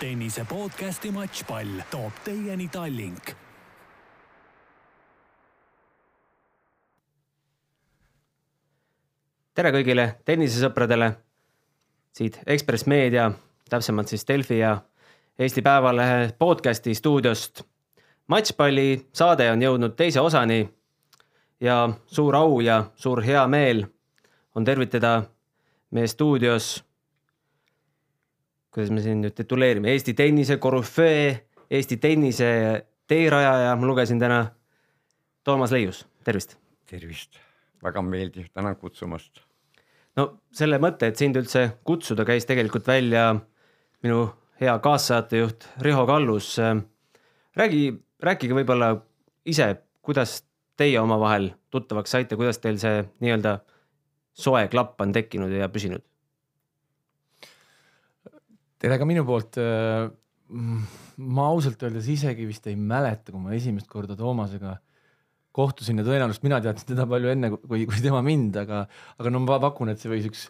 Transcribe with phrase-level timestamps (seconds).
[0.00, 3.32] tennise podcasti Matšpall toob teieni Tallink.
[9.58, 11.08] tere kõigile tennisesõpradele
[12.14, 13.32] siit Ekspress Meedia,
[13.66, 14.76] täpsemalt siis Delfi ja
[15.38, 17.62] Eesti Päevalehe podcasti stuudiost.
[18.26, 20.68] matšpalli saade on jõudnud teise osani
[21.60, 23.86] ja suur au ja suur heameel
[24.54, 25.22] on tervitada
[25.90, 26.87] meie stuudios
[28.74, 31.34] kuidas me siin nüüd tituleerime, Eesti tennise korüfee,
[31.70, 32.48] Eesti tennise
[33.08, 34.46] teerajaja, ma lugesin täna.
[35.44, 36.58] Toomas Leius, tervist.
[36.88, 37.38] tervist,
[37.84, 39.40] väga meeldiv, tänan kutsumast.
[40.16, 43.30] no selle mõte, et sind üldse kutsuda, käis tegelikult välja
[44.02, 44.26] minu
[44.60, 46.56] hea kaassaatejuht Riho Kallus.
[47.56, 47.82] räägi,
[48.22, 48.96] rääkige võib-olla
[49.44, 50.42] ise, kuidas
[50.76, 53.58] teie omavahel tuttavaks saite, kuidas teil see nii-öelda
[54.32, 56.07] soe klapp on tekkinud ja püsinud?
[58.82, 59.58] Tere ka minu poolt.
[59.60, 60.08] Äh,
[61.18, 64.78] ma ausalt öeldes isegi vist ei mäleta, kui ma esimest korda Toomasega
[65.58, 68.84] kohtusin ja tõenäoliselt mina teadsin teda palju enne kui, kui tema mind, aga,
[69.18, 70.46] aga no ma pakun, et see võis üks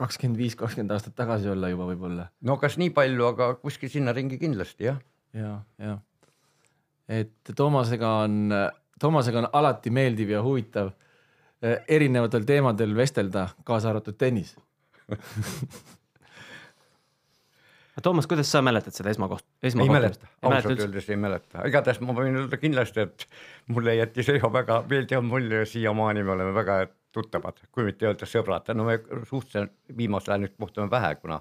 [0.00, 2.28] kakskümmend viis, kakskümmend aastat tagasi olla juba võib-olla.
[2.48, 4.98] no kas nii palju, aga kuskil sinna ringi kindlasti jah.
[5.36, 5.98] ja, ja
[7.20, 8.54] et Toomasega on,
[9.00, 14.56] Toomasega on alati meeldiv ja huvitav äh, erinevatel teemadel vestelda, kaasa arvatud tennis
[18.02, 19.46] Toomas, kuidas sa mäletad seda esmakoht-?
[19.62, 23.26] ei mäleta, ausalt öeldes ei mäleta, igatahes ma võin öelda kindlasti, et
[23.70, 26.80] mulle jättis Riho väga meeldiv mulje ja siiamaani me oleme väga
[27.14, 31.38] tuttavad, kui mitte öelda sõbrad, no me suhteliselt viimasel ajal nüüd kohtume vähe, kuna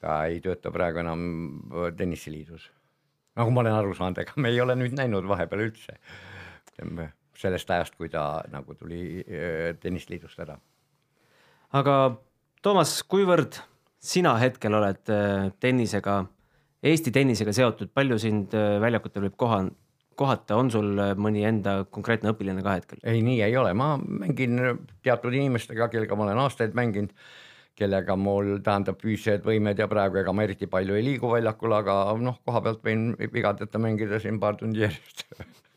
[0.00, 1.22] ta ei tööta praegu enam
[1.98, 2.70] tenniseliidus.
[3.36, 5.98] nagu ma olen aru saanud, ega me ei ole nüüd näinud vahepeal üldse
[7.38, 10.58] sellest ajast, kui ta nagu tuli äh, tennisliidust ära.
[11.76, 11.98] aga
[12.62, 13.60] Toomas, kuivõrd
[13.98, 16.22] sina hetkel oled äh, tennisega,
[16.88, 19.64] Eesti tennisega seotud, palju sind äh, väljakutel võib koha,
[20.18, 23.02] kohata, on sul äh, mõni enda konkreetne õpilane ka hetkel?
[23.02, 24.60] ei, nii ei ole, ma mängin
[25.02, 27.14] teatud inimestega, kellega ma olen aastaid mänginud,
[27.78, 32.00] kellega mul tähendab füüsilised võimed ja praegu ega ma eriti palju ei liigu väljakul, aga
[32.22, 35.26] noh, koha pealt võin vigadeta mängida siin paar tundi järjest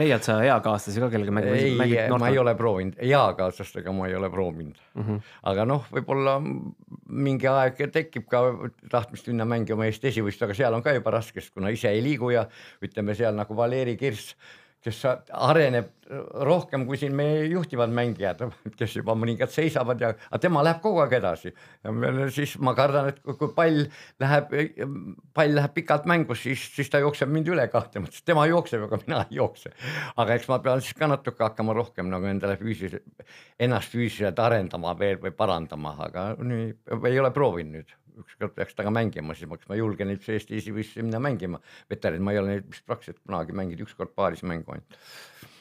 [0.00, 1.52] leiad sa eakaaslasi ka, kellega mängid?
[1.52, 5.02] ei, ma ei ole proovinud, eakaaslastega ma ei ole proovinud mm.
[5.02, 5.20] -hmm.
[5.52, 8.42] aga noh, võib-olla mingi aeg tekib ka
[8.90, 12.02] tahtmist minna mängima Eesti esivõistlust, aga seal on ka juba raske, sest kuna ise ei
[12.04, 12.46] liigu ja
[12.82, 14.36] ütleme seal nagu Valeri Kirss
[14.82, 15.90] kes areneb
[16.44, 18.42] rohkem kui siin meie juhtivad mängijad,
[18.78, 21.52] kes juba mõningad seisavad ja, aga tema läheb kogu aeg edasi.
[22.34, 23.84] siis ma kardan, et kui pall
[24.22, 24.52] läheb,
[25.34, 29.22] pall läheb pikalt mängu, siis, siis ta jookseb mind üle kahtlemata, tema jookseb, aga mina
[29.30, 29.72] ei jookse.
[30.16, 33.26] aga eks ma pean siis ka natuke hakkama rohkem nagu endale füüsiliselt,
[33.62, 36.72] ennast füüsiliselt arendama veel või parandama, aga nii
[37.08, 40.58] ei ole proovinud nüüd ükskord peaks temaga mängima, siis ma, kas ma julgen üldse Eesti
[40.60, 41.60] esivõistlusse minna mängima.
[41.90, 44.98] veteranid, ma ei ole neid vist praktiliselt kunagi mänginud, ükskord paaris mängu ainult.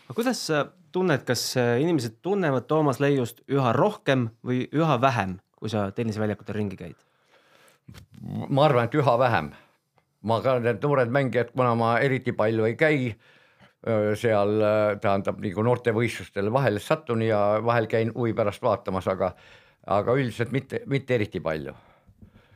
[0.06, 5.40] aga kuidas sa tunned, kas äh, inimesed tunnevad Toomas Leiust üha rohkem või üha vähem,
[5.56, 6.98] kui sa tenniseväljakutel ringi käid?
[8.50, 9.52] ma arvan, et üha vähem.
[10.22, 13.14] ma ka need noored mängijad, kuna ma eriti palju ei käi
[13.82, 14.60] seal
[15.02, 19.32] tähendab nagu noortevõistlustel vahel sattun ja vahel käin huvi pärast vaatamas, aga,
[19.90, 21.74] aga üldiselt mitte, mitte eriti palju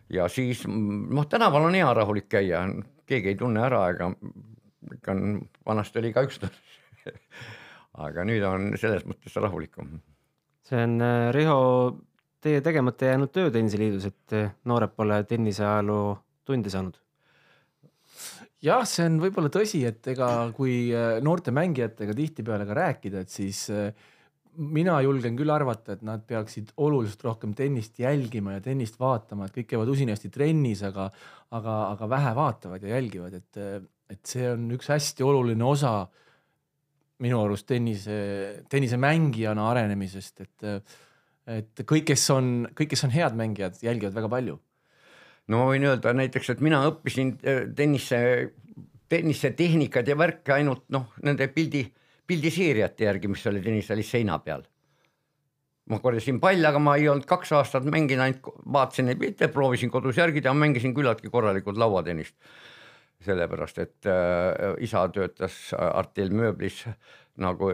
[0.09, 2.66] ja siis noh, tänaval on hea rahulik käia,
[3.05, 4.11] keegi ei tunne ära ega
[4.93, 6.41] ikka on, vanasti oli ka üks
[8.05, 9.97] aga nüüd on selles mõttes rahulikum.
[10.66, 11.57] see on äh, Riho,
[12.43, 16.99] teie tegemata jäänud töö Tenniseliidus, et äh, noored pole tenniseajaloo tunde saanud.
[18.66, 23.33] Jah, see on võib-olla tõsi, et ega kui äh, noorte mängijatega tihtipeale ka rääkida, et
[23.33, 23.91] siis äh,
[24.57, 29.55] mina julgen küll arvata, et nad peaksid oluliselt rohkem tennist jälgima ja tennist vaatama, et
[29.55, 31.09] kõik käivad usinasti trennis, aga,
[31.55, 33.59] aga, aga vähe vaatavad ja jälgivad, et,
[34.11, 35.95] et see on üks hästi oluline osa
[37.23, 38.19] minu arust tennise,
[38.71, 40.95] tennisemängijana arenemisest, et,
[41.55, 44.57] et kõik, kes on, kõik, kes on head mängijad, jälgivad väga palju.
[45.47, 48.19] no ma võin öelda näiteks, et mina õppisin äh, tennise,
[49.11, 51.85] tennise tehnikat ja värke ainult noh, nende pildi
[52.27, 54.63] pildiseeriate järgi, mis oli tennisalis seina peal.
[55.85, 59.91] ma korjasin palle, aga ma ei olnud kaks aastat mänginud, ainult vaatasin neid pilte, proovisin
[59.93, 62.35] kodus järgida, mängisin küllaltki korralikult lauatennist.
[63.25, 66.83] sellepärast, et äh, isa töötas Artel mööblis
[67.41, 67.70] nagu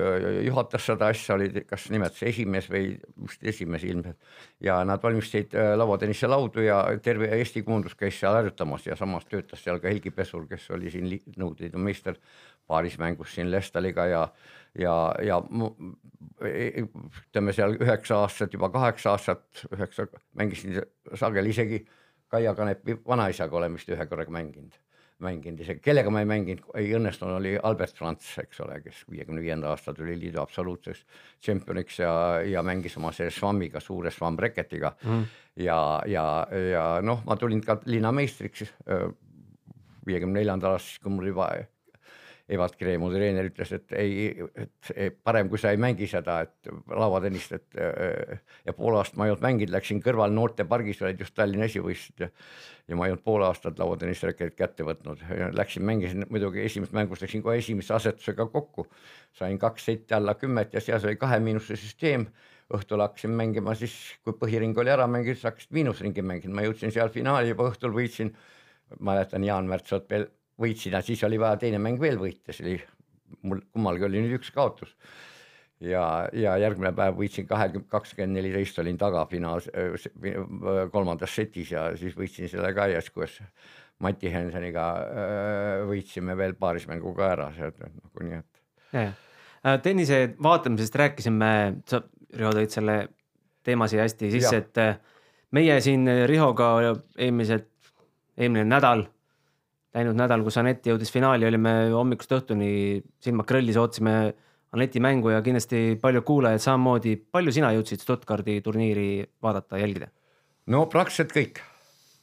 [0.45, 4.17] juhatas seda asja, oli kas nimetas esimees või vist esimees ilmselt.
[4.59, 9.25] ja nad valmistasid äh, lauatennise laudu ja terve Eesti koondus käis seal harjutamas ja samas
[9.25, 12.17] töötas seal ka Helgi Pesur, kes oli siin Nõukogude Liidu meister
[12.67, 14.21] paaris mängus siin Lestaliga ja,
[14.79, 15.41] ja, ja
[16.41, 20.07] e, ütleme seal üheksa aastat, juba kaheksa aastat, üheksa,
[20.37, 20.81] mängisin
[21.13, 21.83] sageli isegi
[22.31, 24.77] Kaia Kanepi vanaisaga olen vist ühe korraga mänginud,
[25.23, 29.43] mänginud isegi, kellega ma ei mänginud, ei õnnestunud, oli Albert Franz, eks ole, kes viiekümne
[29.43, 31.03] viienda aasta tuli liidu absoluutseks
[31.41, 32.13] tšempioniks ja,
[32.47, 35.27] ja mängis oma selle Schwammiga, suure Schwamm reketiga mm.
[35.65, 36.25] ja, ja,
[36.71, 38.73] ja noh, ma tulin ka linnameistriks
[40.07, 41.51] viiekümne neljandal aastal, kui mul juba
[42.51, 44.33] Evald Kree, mu treener ütles, et ei,
[44.95, 47.79] et parem, kui sa ei mängi seda, et lauatennist, et
[48.65, 52.29] ja pool aastat ma ei olnud mänginud, läksin kõrval noortepargis, olid just Tallinna esivõistlused ja,
[52.91, 55.23] ja ma ei olnud pool aastat lauatennisraketit kätte võtnud,
[55.55, 58.87] läksin, mängisin muidugi esimest mängust läksin kohe esimese asetusega kokku,
[59.37, 62.27] sain kaks setti alla kümmet ja seal oli kahe miinuse süsteem.
[62.71, 63.93] Õhtul hakkasin mängima siis,
[64.23, 67.91] kui põhiring oli ära mängitud, siis hakkasid miinusringi mängima, ma jõudsin seal finaali juba õhtul
[67.91, 68.31] võitsin.
[68.99, 70.25] mäletan, Jaan Märtsot veel
[70.61, 72.79] võitsin ja siis oli vaja teine mäng veel võita, see oli
[73.47, 74.93] mul kummalgi oli nüüd üks kaotus.
[75.81, 76.03] ja,
[76.37, 79.69] ja järgmine päev võitsin kahekümne, kakskümmend neliteist olin taga finaals,
[80.93, 83.39] kolmandas setis ja siis võitsin selle ka kuidas
[84.01, 84.85] Mati Hensoniga
[85.89, 88.61] võitsime veel paarismänguga ära, see nagu nii et.
[88.97, 91.49] Äh, tennise vaatamisest rääkisime,
[91.85, 92.01] sa
[92.33, 92.95] Riho tõid selle
[93.65, 94.95] teema siia hästi sisse, et äh,
[95.53, 96.71] meie siin Rihoga
[97.17, 97.67] eelmised,
[98.37, 99.05] eelmine nädal
[99.95, 102.71] läinud nädal, kus Anett jõudis finaali, olime hommikust õhtuni
[103.23, 104.15] silmad krõllis, ootasime
[104.71, 107.17] Aneti mängu ja kindlasti paljud kuulajad samamoodi.
[107.31, 110.07] palju sina jõudsid Stuttgardi turniiri vaadata, jälgida?
[110.71, 111.59] no praktiliselt kõik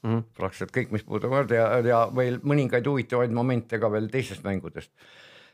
[0.03, 0.23] mm, -hmm.
[0.37, 4.91] praktiliselt kõik, mis puudutab ja, ja veel mõningaid huvitavaid momente ka veel teistest mängudest.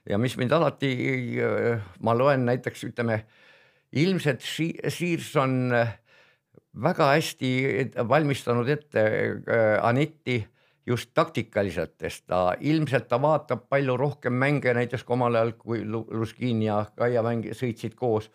[0.07, 0.95] ja mis mind alati,
[2.01, 3.25] ma loen näiteks ütleme
[3.93, 4.41] ilmselt
[4.89, 5.75] Siirs on
[6.83, 7.51] väga hästi
[8.09, 10.45] valmistanud ette äh, Anetti
[10.87, 15.85] just taktikaliselt, sest ta ilmselt ta vaatab palju rohkem mänge, näiteks kui omal ajal, kui
[15.85, 18.31] Luskin ja Kaia mängi-, sõitsid koos.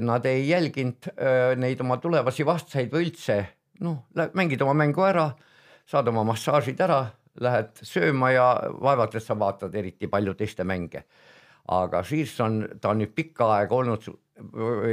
[0.00, 3.38] Nad ei jälginud äh, neid oma tulevasi vastaseid või üldse
[3.80, 4.04] noh,
[4.36, 5.30] mängid oma mängu ära,
[5.88, 7.02] saad oma massaažid ära,
[7.40, 8.46] lähed sööma ja
[8.82, 11.04] vaevalt, et sa vaatad eriti palju teiste mänge.
[11.70, 14.06] aga siis on, ta on nüüd pikka aega olnud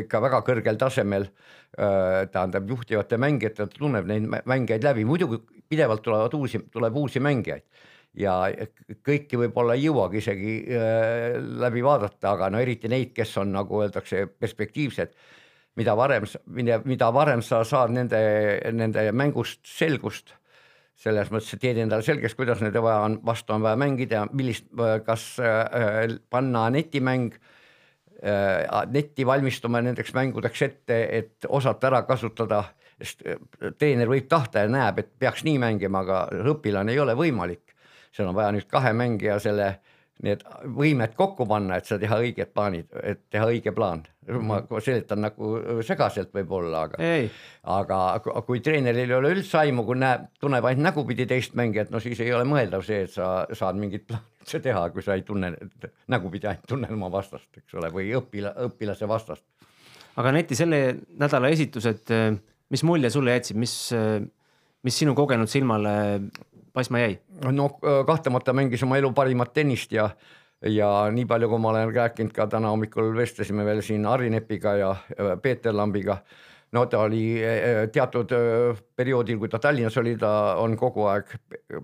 [0.04, 1.30] ikka väga kõrgel tasemel.
[1.78, 7.66] Äh, tähendab juhtivate mängijate, tunneb neid mängijaid läbi, muidugi pidevalt tulevad uusi, tuleb uusi mängijaid
[8.18, 8.36] ja
[9.06, 13.84] kõiki võib-olla ei jõuagi isegi äh, läbi vaadata, aga no eriti neid, kes on nagu
[13.84, 15.14] öeldakse perspektiivsed.
[15.78, 16.24] mida varem,
[16.90, 18.18] mida varem sa saad nende,
[18.74, 20.34] nende mängust selgust,
[20.98, 24.66] selles mõttes, et teed endale selgeks, kuidas nende vaja on, vastu on vaja mängida, millist,
[25.06, 27.36] kas äh, panna netimäng
[28.24, 32.64] äh,, netti valmistuma nendeks mängudeks ette, et osata ära kasutada
[33.02, 33.40] sest äh,
[33.80, 36.24] treener võib tahta ja näeb, et peaks nii mängima, aga
[36.54, 37.76] õpilane ei ole võimalik.
[38.12, 39.78] seal on vaja nüüd kahe mängija selle,
[40.26, 40.42] need
[40.74, 44.06] võimed kokku panna, et sa teha õiged plaanid, et teha õige plaan.
[44.28, 44.80] ma mhm.
[44.84, 45.52] seletan nagu
[45.88, 46.88] segaselt võib-olla,
[47.64, 51.94] aga, aga kui treeneril ei ole üldse aimu, kui näeb, tunneb ainult nägupidi teist mängijat,
[51.94, 55.16] no siis ei ole mõeldav see, et sa saad mingit plaani üldse teha, kui sa
[55.18, 55.52] ei tunne
[56.08, 59.44] nägupidi ainult tunned oma vastast, eks ole, või õpila, õpilase vastast.
[60.16, 62.08] aga Neti selle nädala esitused
[62.74, 63.76] mis mulje sulle jätsid, mis,
[64.84, 65.94] mis sinu kogenud silmale
[66.74, 67.20] paistma jäi?
[67.52, 67.70] no
[68.08, 70.10] kahtlemata mängis oma elu parimat tennist ja,
[70.62, 74.76] ja nii palju, kui ma olen rääkinud ka täna hommikul vestlesime veel siin Harri Nepiga
[74.78, 74.92] ja
[75.42, 76.20] Peeter Lambiga.
[76.72, 77.40] no ta oli
[77.94, 78.32] teatud
[78.96, 81.36] perioodil, kui ta Tallinnas oli, ta on kogu aeg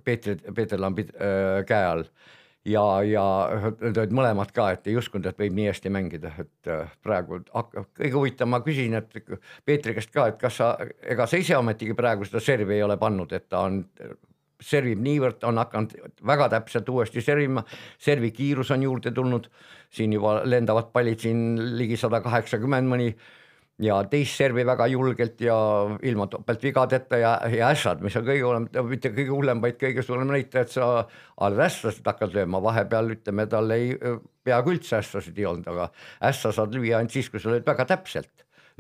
[0.04, 1.08] Peeter, Peeter Lambi
[1.68, 2.08] käe all
[2.66, 3.26] ja, ja
[3.82, 7.90] need mõlemad ka, et ei uskunud, et võib nii hästi mängida, et äh, praegu hakkab,
[8.00, 9.34] kõige huvitavam, ma küsin, et
[9.66, 12.98] Peetri käest ka, et kas sa, ega sa ise ometigi praegu seda servi ei ole
[13.02, 13.82] pannud, et ta on,
[14.64, 17.64] servib niivõrd, on hakanud väga täpselt uuesti servima,
[18.00, 19.50] servi kiirus on juurde tulnud,
[19.94, 23.10] siin juba lendavad pallid siin ligi sada kaheksakümmend mõni
[23.82, 25.56] ja teist servi väga julgelt ja
[26.06, 30.30] ilma topeltvigadeta ja, ja ässad, mis on kõige hullem, mitte kõige hullem, vaid kõige suurem
[30.30, 30.90] näitaja, et sa
[31.42, 33.96] alles ässasid hakkad lööma, vahepeal ütleme, tal ei,
[34.46, 35.90] peaaegu üldse ässasid ei olnud, aga
[36.30, 38.32] ässa saad lüüa ainult siis, kui sa lööd väga täpselt.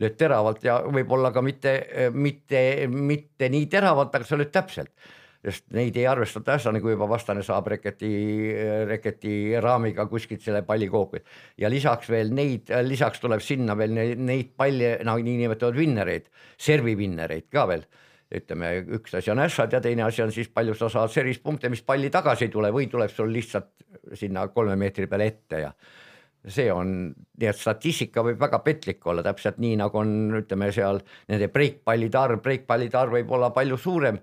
[0.01, 1.73] lööd teravalt ja võib-olla ka mitte,
[2.13, 4.89] mitte, mitte nii teravalt, aga sa lööd täpselt
[5.43, 8.11] sest neid ei arvestata äsja, kui juba vastane saab reketi,
[8.87, 9.33] reketi
[9.63, 11.19] raamiga kuskilt selle palli kooku.
[11.57, 16.31] ja lisaks veel neid, lisaks tuleb sinna veel neid, neid palle nagu no, niinimetatud vinnereid,
[16.57, 17.83] servivinnereid ka veel
[18.33, 21.83] ütleme, üks asi on ässad ja teine asi on siis palju sa saad servispunkte, mis
[21.85, 25.73] palli tagasi ei tule või tuleb sul lihtsalt sinna kolme meetri peale ette ja
[26.43, 30.09] see on, nii et statistika võib väga petlik olla, täpselt nii nagu on,
[30.41, 30.99] ütleme seal
[31.31, 34.19] nende breikpallide arv, breikpallide arv võib olla palju suurem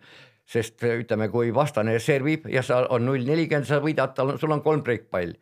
[0.50, 4.64] sest ütleme, kui vastane servib ja sa on null nelikümmend, sa võidad, tal, sul on
[4.64, 5.38] kolm breikpalli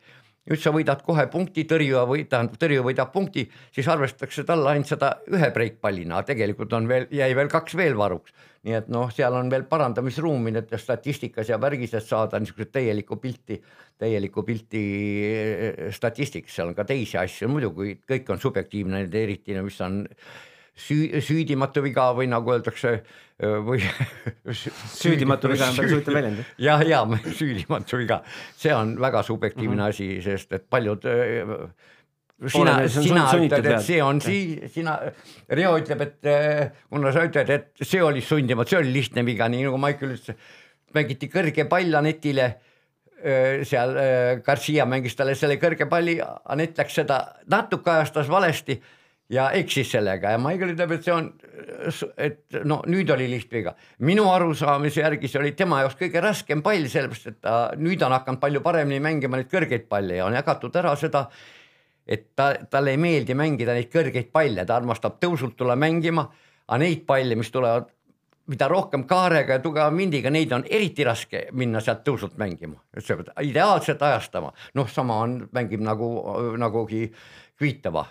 [0.49, 4.89] nüüd sa võidad kohe punkti, tõrjuja või tähendab, tõrjuja võidab punkti, siis arvestatakse talle ainult
[4.89, 8.33] seda ühe breikpallina, tegelikult on veel, jäi veel kaks veel varuks.
[8.67, 13.15] nii et noh, seal on veel parandamisruumi nüüd statistikas ja värgis, et saada niisugust täielikku
[13.21, 13.61] pilti,
[13.97, 14.83] täielikku pilti
[15.29, 20.01] eh, statistikas, seal on ka teisi asju, muidugi kõik on subjektiivne, eriti no mis on
[20.79, 22.99] süü-, süüdimatu viga või nagu öeldakse
[23.39, 23.83] või
[25.01, 26.41] süüdimatu viga on päris huvitav väljend.
[26.59, 27.03] jah, ja
[27.39, 28.21] süüdimatu viga,
[28.59, 29.89] see on väga subjektiivne mm -hmm.
[29.89, 31.05] asi, sest et paljud
[32.47, 34.99] sina, sina ütled, et see on sii-, sina,
[35.49, 39.67] Riho ütleb, et kuna sa ütled, et see oli sundimatu, see oli lihtne viga, nii
[39.67, 40.35] nagu Maicel ütles,
[40.95, 42.55] mängiti kõrge pall Anetile
[43.67, 43.97] seal
[44.45, 47.19] Garcia mängis talle selle kõrge palli, Anett läks seda
[47.51, 48.79] natuke ajastas valesti
[49.29, 50.33] ja eksis sellega.
[50.33, 51.29] Ja Maigel ütleb, et see on,
[52.17, 53.75] et no nüüd oli lihtviga.
[54.05, 58.15] minu arusaamise järgi see oli tema jaoks kõige raskem pall, sellepärast et ta nüüd on
[58.17, 61.27] hakanud palju paremini mängima neid kõrgeid palle ja on jagatud ära seda,
[62.07, 66.25] et ta, talle ei meeldi mängida neid kõrgeid palle, ta armastab tõusult tulla mängima,
[66.67, 67.89] aga neid palle, mis tulevad
[68.49, 72.79] mida rohkem kaarega ja tugeva vindiga, neid on eriti raske minna sealt tõusult mängima,
[73.45, 76.09] ideaalselt ajastama, noh, sama on, mängib nagu,
[76.57, 77.05] nagugi
[77.59, 78.07] Kvitova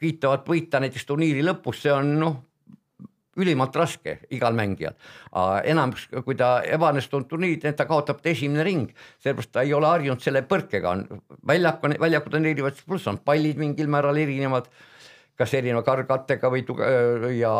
[0.00, 2.40] kiitavat võita näiteks turniiri lõpus, see on noh,
[3.36, 4.94] ülimalt raske igal mängijal.
[5.64, 8.90] enam, kui ta ebaõnnestunud turniiridel, ta kaotab ta esimene ring,
[9.24, 13.18] sellepärast ta ei ole harjunud selle põrkega, on väljak on, väljakud on erinevad, pluss on
[13.24, 14.68] pallid mingil määral erinevad.
[15.32, 16.86] Kas erineva kargkattega või tuge-
[17.38, 17.50] ja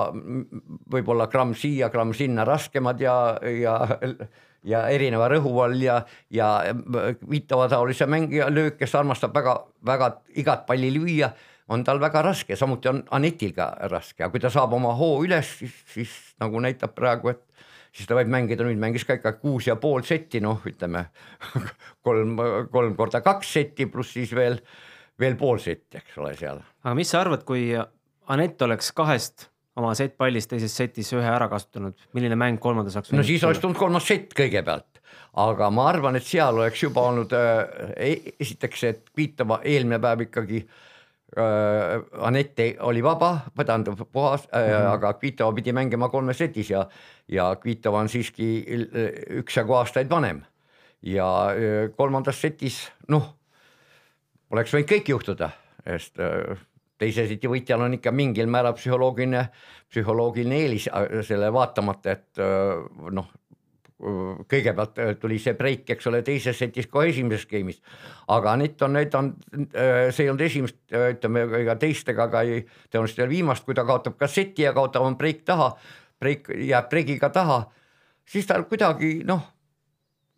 [0.93, 3.79] võib-olla gramm siia, gramm sinna raskemad ja, ja
[4.63, 5.97] ja erineva rõhu all ja,
[6.31, 6.51] ja
[7.31, 11.33] viitavataolise mängija löök, kes armastab väga-väga igat palli lüüa
[11.73, 15.23] on tal väga raske, samuti on Anetil ka raske, aga kui ta saab oma hoo
[15.25, 17.43] üles, siis, siis nagu näitab praegu, et
[17.93, 21.07] siis ta võib mängida, nüüd mängis ka ikka kuus ja pool setti, noh, ütleme
[22.07, 22.37] kolm,
[22.73, 24.61] kolm korda kaks setti pluss siis veel,
[25.21, 26.63] veel pool setti, eks ole, seal.
[26.85, 27.73] aga mis sa arvad, kui
[28.33, 33.13] Anett oleks kahest oma sett-pallist teises setis ühe ära kasutanud, milline mäng kolmandas oleks?
[33.17, 35.01] no siis oleks tulnud kolmas sett kõigepealt,
[35.43, 40.63] aga ma arvan, et seal oleks juba olnud äh, esiteks, et Kvitova eelmine päev ikkagi
[40.63, 40.89] Äh,
[41.33, 44.93] Anett oli vaba, tähendab puhas äh, mm, -hmm.
[44.93, 46.87] aga Kvitova pidi mängima kolmes setis ja,
[47.29, 48.65] ja Kvitova on siiski
[49.41, 50.43] üksjagu aastaid vanem.
[51.03, 53.35] ja äh, kolmandas setis noh,
[54.51, 55.51] oleks võinud kõik juhtuda,
[55.87, 56.21] sest
[56.99, 59.49] teise seti võitjal on ikka mingil määral psühholoogiline,
[59.89, 60.89] psühholoogiline eelis
[61.27, 62.39] selle vaatamata, et
[63.11, 63.27] noh,
[64.03, 67.79] kõigepealt äh, tuli see breik, eks ole, teises setis kohe esimeses game'is.
[68.35, 72.27] aga nüüd on, nüüd on, äh, see ei olnud esimest, äh, ütleme ega teist ega
[72.33, 75.73] ka ei, tõenäoliselt ei ole viimast, kui ta kaotab kasseti ja kaotab oma breik taha,
[76.21, 77.61] breik jääb breigiga taha,
[78.27, 79.45] siis ta kuidagi noh,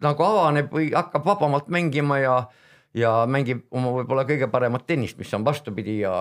[0.04, 2.37] nagu avaneb või hakkab vabamalt mängima ja
[2.94, 6.12] ja mängib oma võib-olla kõige paremat tennist, mis on vastupidi ja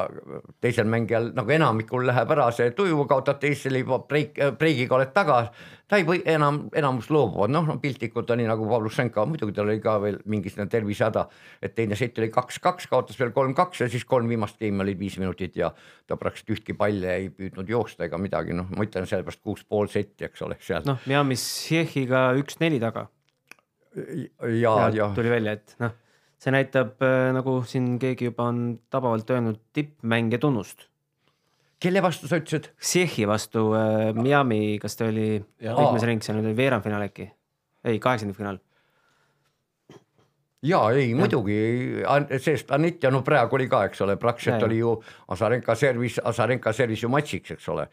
[0.63, 5.43] teisel mängijal nagu enamikul läheb ära see tuju, kaotad teisele juba breik, breigiga oled taga.
[5.87, 9.81] ta ei või enam, enamus loobuvad, noh no, piltlikult oli nagu Pavlušenko, muidugi tal oli
[9.83, 11.27] ka veel mingisugune tervisehäda,
[11.61, 15.19] et teine sett oli kaks-kaks, kaotas veel kolm-kaks ja siis kolm viimast geimi olid viis
[15.21, 15.69] minutit ja
[16.07, 19.91] ta praktiliselt ühtki palli ei püüdnud joosta ega midagi, noh, ma ütlen sellepärast kuus pool
[19.91, 20.81] setti, eks ole, seal.
[20.89, 23.11] noh, Miami's Tšehhiga üks-neli taga.
[23.93, 25.11] ja, ja, ja.
[25.13, 25.99] tuli välja, et noh
[26.43, 30.89] see näitab äh, nagu siin keegi juba on tabavalt öelnud, tippmängija tunnust.
[31.83, 32.69] kelle vastu sa ütlesid?
[32.79, 37.31] Tšehhi vastu äh, Miami, kas ta oli liikmesring, see oli veerandfinaal äkki?
[37.83, 38.59] ei, kaheksandikfinaal
[40.63, 41.55] ja ei muidugi,
[42.39, 44.93] sest Anett ja no praegu oli ka, eks ole, praktiliselt ja, oli ju
[45.35, 47.87] Azarenka servis, Azarenka servis ju matšiks, eks ole.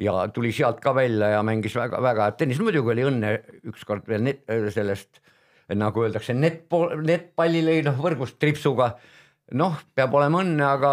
[0.00, 3.34] ja tuli sealt ka välja ja mängis väga-väga head tennist, muidugi oli õnne
[3.72, 4.32] ükskord veel
[4.72, 5.20] sellest
[5.72, 8.94] nagu öeldakse, netpool, netpalli lõi noh võrgust tripsuga.
[9.52, 10.92] noh, peab olema õnne, aga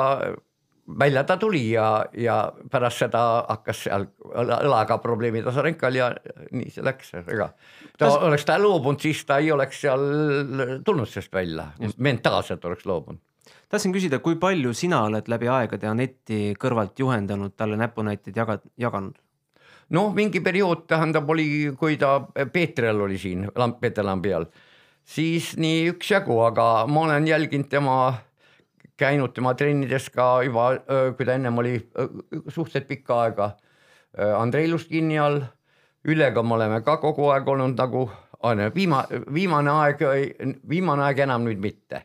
[0.99, 6.09] välja ta tuli ja, ja pärast seda hakkas seal õlaga probleemid Azarenkal ja
[6.51, 7.51] nii see läks, ega
[7.97, 8.17] ta Kas...
[8.27, 10.05] oleks ta loobunud, siis ta ei oleks seal
[10.85, 13.21] tulnud sellest välja, mentaalselt oleks loobunud
[13.71, 19.15] tahtsin küsida, kui palju sina oled läbi aegade Anetti kõrvalt juhendanud, talle näpunäiteid jaga, jaganud?
[19.91, 22.19] Noh, mingi periood tähendab, oli, kui ta
[22.53, 23.47] Peetril oli siin
[23.79, 24.47] Peeter Lambi all,
[25.03, 27.95] siis nii üksjagu, aga ma olen jälginud tema,
[28.99, 30.71] käinud tema trennides ka juba,
[31.17, 31.77] kui ta ennem oli
[32.47, 33.51] suhteliselt pikka aega
[34.37, 35.41] Andrei Luskini all.
[36.01, 38.07] Ülega me oleme ka kogu aeg olnud nagu
[38.73, 39.99] viima-, viimane aeg,
[40.69, 42.01] viimane aeg enam nüüd mitte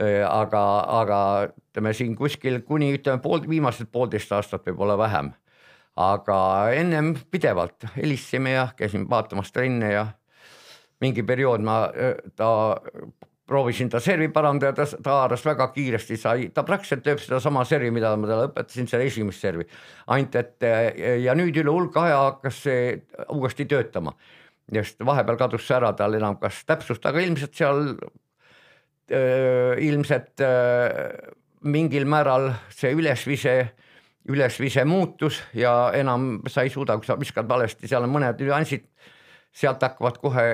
[0.00, 0.64] aga,
[1.00, 5.32] aga ütleme siin kuskil kuni ütleme pool, viimased poolteist aastat võib-olla vähem
[6.00, 6.40] aga
[6.76, 10.06] ennem pidevalt helistasime ja käisime vaatamas trenne ja
[11.00, 11.82] mingi periood ma,
[12.36, 12.50] ta
[13.50, 18.12] proovisin ta servi parandada, ta haaras väga kiiresti, sai, ta praktiliselt teeb sedasama servi, mida
[18.14, 19.66] ma talle õpetasin, selle esimest servi.
[20.14, 20.66] ainult et
[21.24, 22.84] ja nüüd üle hulka aja hakkas see
[23.34, 24.14] uuesti töötama.
[24.72, 27.80] just vahepeal kadus see ära, tal enam kas täpsust, aga ilmselt seal
[29.10, 31.18] äh, ilmselt äh,
[31.66, 33.72] mingil määral see ülesvise
[34.28, 38.84] ülesvise muutus ja enam sa ei suuda, kui sa viskad valesti, seal on mõned nüansid,
[39.52, 40.46] sealt hakkavad kohe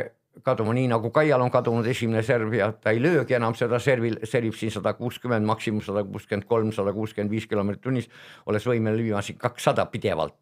[0.45, 4.19] kaduma, nii nagu Kaial on kadunud esimene serv ja ta ei löögi enam seda servil,
[4.29, 8.11] servib siin sada kuuskümmend, maksimum sada kuuskümmend kolm, sada kuuskümmend viis kilomeetrit tunnis,
[8.47, 10.37] olles võimeline lüüa siin kakssada pidevalt.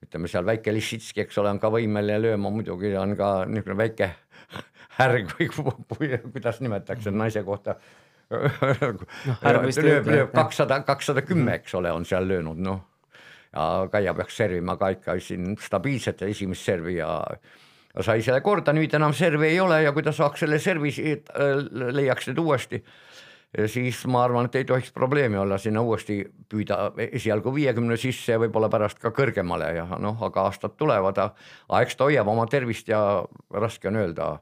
[0.00, 4.14] ütleme seal väike Lišitski, eks ole, on ka võimeline lööma, muidugi on ka niisugune väike
[4.98, 5.50] härg või
[6.32, 7.76] kuidas nimetatakse naise kohta
[8.30, 12.82] lööb, lööb kakssada, kakssada kümme, eks ole, on seal löönud, noh.
[13.52, 17.10] ja Kaia peaks servima ka ikka siin stabiilselt esimest servi ja
[18.04, 21.64] sai selle korda, nüüd enam servi ei ole ja kui ta saaks selle servi, äh,
[21.90, 22.82] leiaks nüüd uuesti,
[23.66, 26.20] siis ma arvan, et ei tohiks probleemi olla sinna uuesti
[26.50, 31.82] püüda esialgu viiekümne sisse ja võib-olla pärast ka kõrgemale ja noh, aga aastad tulevad, aga
[31.82, 34.36] eks ta hoiab oma tervist ja raske on öelda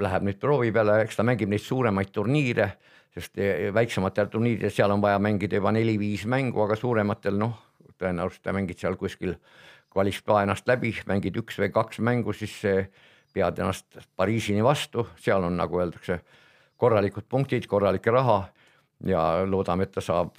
[0.00, 2.70] läheb nüüd proovi peale, eks ta mängib neid suuremaid turniire,
[3.14, 3.36] sest
[3.74, 7.58] väiksematel turniiridel, seal on vaja mängida juba neli-viis mängu, aga suurematel noh,
[8.00, 9.36] tõenäoliselt mängid seal kuskil
[9.90, 12.54] kvalifikaa ennast läbi, mängid üks või kaks mängu, siis
[13.34, 16.20] pead ennast Pariisini vastu, seal on nagu öeldakse,
[16.80, 18.44] korralikud punktid, korralik raha
[19.06, 20.32] ja loodame, et ta saab,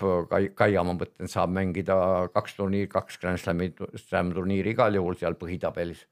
[0.55, 1.95] Kaia, ma mõtlen, saab mängida
[2.33, 6.07] kaks turniiri, kaks Grand Slami, Slam turniiri igal juhul seal põhitabelis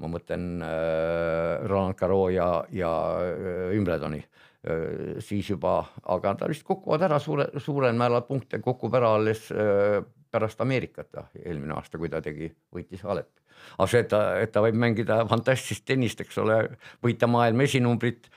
[0.00, 2.92] ma mõtlen äh, Roland Garros ja, ja
[3.24, 5.80] äh, Wimbledoni äh,, siis juba,
[6.14, 11.20] aga ta vist kukuvad ära suure, suurel määral punkte kukub ära alles äh, pärast Ameerikat
[11.42, 13.42] eelmine aasta, kui ta tegi, võitis Alepi.
[13.76, 16.62] aga see, et ta, et ta võib mängida fantastilist tennist, eks ole,
[17.04, 18.30] võita maailma esinumbrit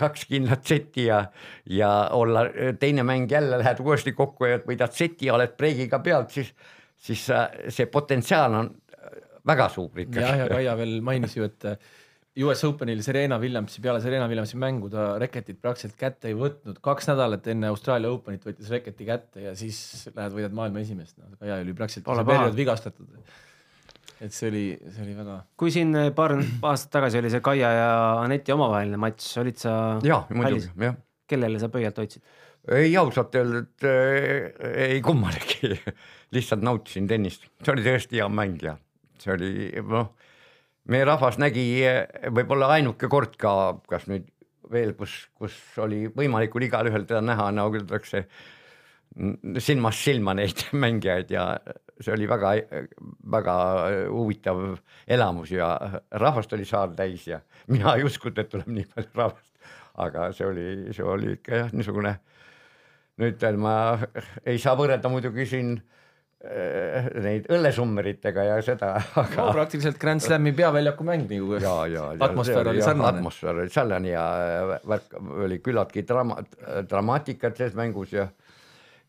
[0.00, 1.22] kaks kindlat seti ja,
[1.70, 2.44] ja olla
[2.80, 6.52] teine mäng jälle lähed uuesti kokku ja võidad seti ja oled breigiga pealt, siis,
[6.98, 8.72] siis äh, see potentsiaal on
[9.48, 10.22] väga suur ikka.
[10.22, 11.92] jah, ja Kaia veel mainis ju, et äh,
[12.40, 17.10] US Openil Serena Williamsi, peale Serena Williamsi mängu ta reketit praktiliselt kätte ei võtnud, kaks
[17.10, 21.28] nädalat enne Austraalia Openit võttis reketi kätte ja siis lähed võidad maailma esimest no,.
[21.40, 23.18] Kaia oli praktiliselt see periood vigastatud.
[24.22, 25.36] et see oli, see oli väga.
[25.60, 27.90] kui siin äh, paar aastat tagasi oli see Kaia ja
[28.22, 29.74] Aneti omavaheline matš, olid sa?
[30.06, 30.96] jaa, muidugi, jah.
[31.28, 32.24] kellele sa pöialt hoidsid?
[32.78, 35.74] ei ausalt öeldes äh, ei kummalegi
[36.38, 38.78] lihtsalt nautisin tennist, see oli tõesti hea mäng ja
[39.22, 40.12] see oli noh,
[40.90, 41.66] meie rahvas nägi
[42.34, 43.52] võib-olla ainuke kord ka,
[43.90, 44.26] kas nüüd
[44.72, 48.24] veel, kus, kus oli võimalikul igalühel teda näha, nagu öeldakse,
[49.60, 51.46] silmast silma neid mängijaid ja
[52.02, 52.54] see oli väga,
[53.34, 53.56] väga
[54.08, 54.62] huvitav
[55.06, 55.74] elamus ja
[56.10, 59.50] rahvast oli saal täis ja mina ei uskunud, et tuleb nii palju rahvast.
[60.02, 62.14] aga see oli, see oli ikka jah, niisugune
[63.20, 63.74] nüüd ma
[64.48, 66.01] ei saa võrrelda muidugi siin Äh,
[67.22, 69.36] neid õllesummeritega ja seda aga....
[69.36, 71.54] no praktiliselt Grand Slami peaväljaku mäng nagu.
[71.62, 73.18] ja, ja, ja atmosfäär oli sarnane.
[73.18, 75.14] atmosfäär oli sarnane ja äh, värk
[75.46, 76.40] oli küllaltki drama,
[76.90, 78.26] dramaatikat selles mängus ja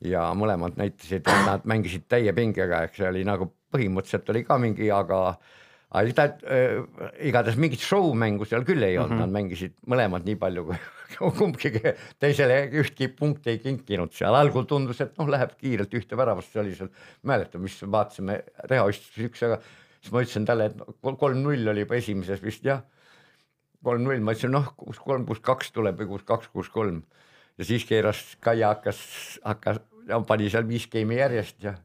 [0.04, 4.58] ja mõlemad näitasid, et nad mängisid täie pingega, eks see oli nagu põhimõtteliselt oli ka
[4.62, 5.20] mingi, aga
[5.94, 6.82] aga ta äh,
[7.30, 9.28] igatahes mingit show mängu seal küll ei olnud mm, -hmm.
[9.28, 10.80] nad mängisid mõlemad nii palju kui
[11.40, 11.72] kumbki
[12.22, 16.64] teisele ühtki punkti ei kinkinud, seal algul tundus, et noh, läheb kiirelt ühte väravast, see
[16.64, 16.90] oli seal,
[17.30, 18.40] mäletan, mis vaatasime,
[18.72, 19.60] Reho istus üks, aga
[20.00, 22.82] siis ma ütlesin talle, et kolm-null oli juba esimeses vist jah.
[23.84, 27.04] kolm-null, ma ütlesin noh, kus kolm, kus kaks tuleb või kus kaks, kus kolm
[27.58, 29.00] ja siis keeras, Kaia hakkas,
[29.44, 29.82] hakkas,
[30.28, 31.78] pani seal viis geimi järjest ja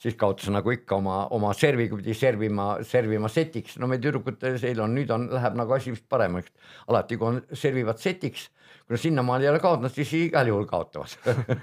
[0.00, 4.56] siis kaotas nagu ikka oma, oma servi, kui pidi servima, servima setiks, no meil tüdrukutel
[4.60, 6.52] seal on, nüüd on, läheb nagu asi vist paremaks.
[6.88, 8.46] alati, kui on, servivad setiks,
[8.86, 11.16] kui nad sinnamaale ei ole kaotanud, siis igal juhul kaotavad.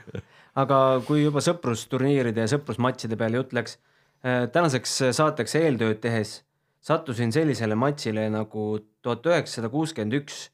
[0.62, 3.78] Aga kui juba sõprusturniiride ja sõprusmatšide peale jutt läks,
[4.26, 6.39] äh, tänaseks saateks eeltööd tehes
[6.88, 8.69] sattusin sellisele matšile nagu
[9.02, 10.47] tuhat üheksasada kuuskümmend üks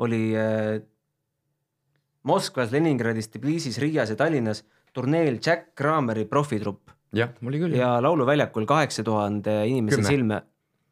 [0.00, 0.78] oli äh,
[2.24, 4.60] Moskvas, Leningradis, Tbilisis, Riias ja Tallinnas
[4.92, 7.76] turneel Jack Krameri profitrupp jah, oli küll.
[7.78, 10.42] ja Lauluväljakul kaheksa tuhande inimese silme,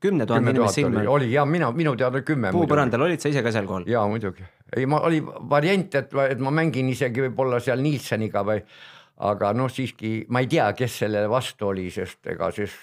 [0.01, 1.09] kümne tuhande inimese silme.
[1.09, 2.53] oli ja mina, minu teada kümme.
[2.55, 3.87] puupõrandal olid sa ise ka seal kohal?
[3.91, 4.47] jaa, muidugi.
[4.77, 8.63] ei, ma, oli variant, et, et ma mängin isegi võib-olla seal Nielseniga või
[9.29, 12.75] aga noh, siiski ma ei tea, kes sellele vastu oli, sest ega siis,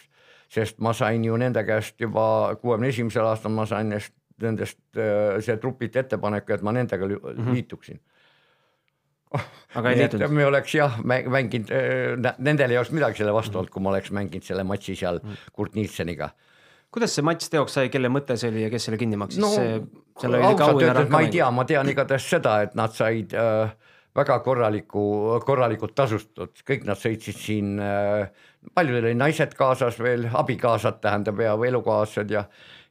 [0.52, 5.40] sest ma sain ju nende käest juba kuuekümne esimesel aastal ma sain nendest, nendest äh,
[5.44, 7.54] see trupilt ettepaneku, et ma nendega mhm.
[7.54, 8.04] liituksin mm.
[8.04, 8.12] -hmm
[9.80, 10.34] aga ei liitunud?
[10.36, 11.72] me oleks jah mänginud,
[12.38, 15.48] nendel ei oleks midagi selle vastu olnud, kui ma oleks mänginud selle matši seal mm.
[15.56, 16.32] Kurt Nielseniga.
[16.96, 19.52] kuidas see matš teoks sai, kelle mõte see oli ja kes selle kinni maksis no
[20.24, 23.74] ausalt öeldes ma ei tea, ma tean igatahes seda, et nad said äh,
[24.16, 25.06] väga korraliku,
[25.46, 28.30] korralikult tasustatud, kõik nad sõitsid siin äh,,
[28.76, 32.46] paljudel oli naised kaasas veel, abikaasad tähendab ja elukaaslased ja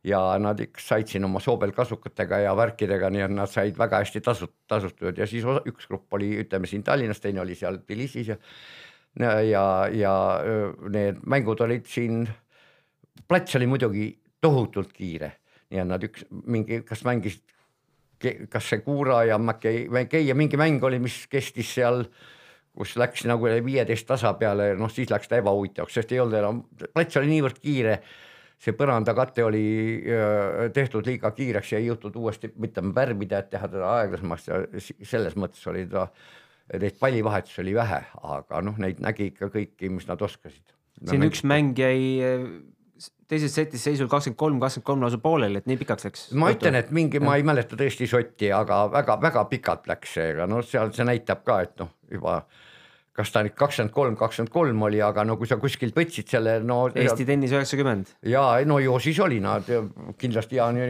[0.05, 4.21] ja nad ikka said siin oma soobelkasukatega ja värkidega, nii et nad said väga hästi
[4.25, 8.35] tasut-, tasustatud ja siis osa, üks grupp oli, ütleme siin Tallinnas, teine oli seal Tbilisis
[8.35, 8.39] ja
[9.49, 9.65] ja,
[9.95, 10.15] ja
[10.91, 12.25] need mängud olid siin,
[13.29, 14.09] plats oli muidugi
[14.43, 15.31] tohutult kiire,
[15.71, 17.45] et nad üks mingi, kas mängisid,
[18.51, 22.05] kas see Kuura ja Mäkei, Mäkei ja mingi mäng oli, mis kestis seal
[22.75, 26.63] kus läks nagu viieteist tasa peale, noh siis läks ta ebahuvitavaks, sest ei olnud enam,
[26.91, 28.01] plats oli niivõrd kiire
[28.65, 29.65] see põrandakate oli
[30.75, 35.37] tehtud liiga kiireks ja ei jõutud uuesti, ütleme värvida, et teha teda aeglasemaks ja selles
[35.37, 36.07] mõttes oli ta,
[36.73, 40.73] neid pallivahetusi oli vähe, aga noh, neid nägi ikka kõiki, mis nad oskasid.
[41.05, 42.25] siin no, üks mäng jäi
[43.31, 46.27] teises setis seisul kakskümmend kolm, kakskümmend kolm lausa pooleli, et nii pikaks läks.
[46.39, 50.49] ma ütlen, et mingi, ma ei mäleta tõesti sotti, aga väga-väga pikalt läks see, aga
[50.51, 52.43] noh, seal see näitab ka, et noh, juba
[53.15, 56.57] kas ta nüüd kakskümmend kolm, kakskümmend kolm oli, aga no kui sa kuskilt võtsid selle,
[56.67, 56.81] no.
[56.91, 58.11] Eesti tennis üheksakümmend.
[58.31, 59.69] ja no ju siis oli nad
[60.19, 60.81] kindlasti Jaan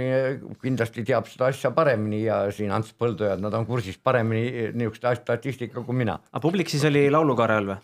[0.62, 5.84] kindlasti teab seda asja paremini ja siin Ants Põldojad, nad on kursis paremini niisuguste statistikaga
[5.84, 6.18] kui mina.
[6.32, 7.80] aga publik siis oli laulukaare all või?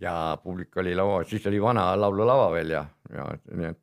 [0.00, 3.80] ja publik oli laua, siis oli vana laululava veel ja, ja nii et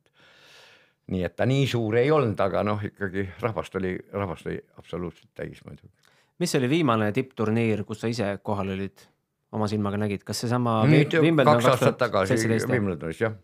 [1.14, 5.32] nii et ta nii suur ei olnud, aga noh, ikkagi rahvast oli, rahvast oli absoluutselt
[5.34, 5.94] täis muidugi.
[6.40, 9.08] mis oli viimane tippturniir, kus sa ise kohal olid?
[9.56, 13.38] Oma silmaga nägid, kas seesama nüüd kaks aastat tagasi Wimbledonis jah,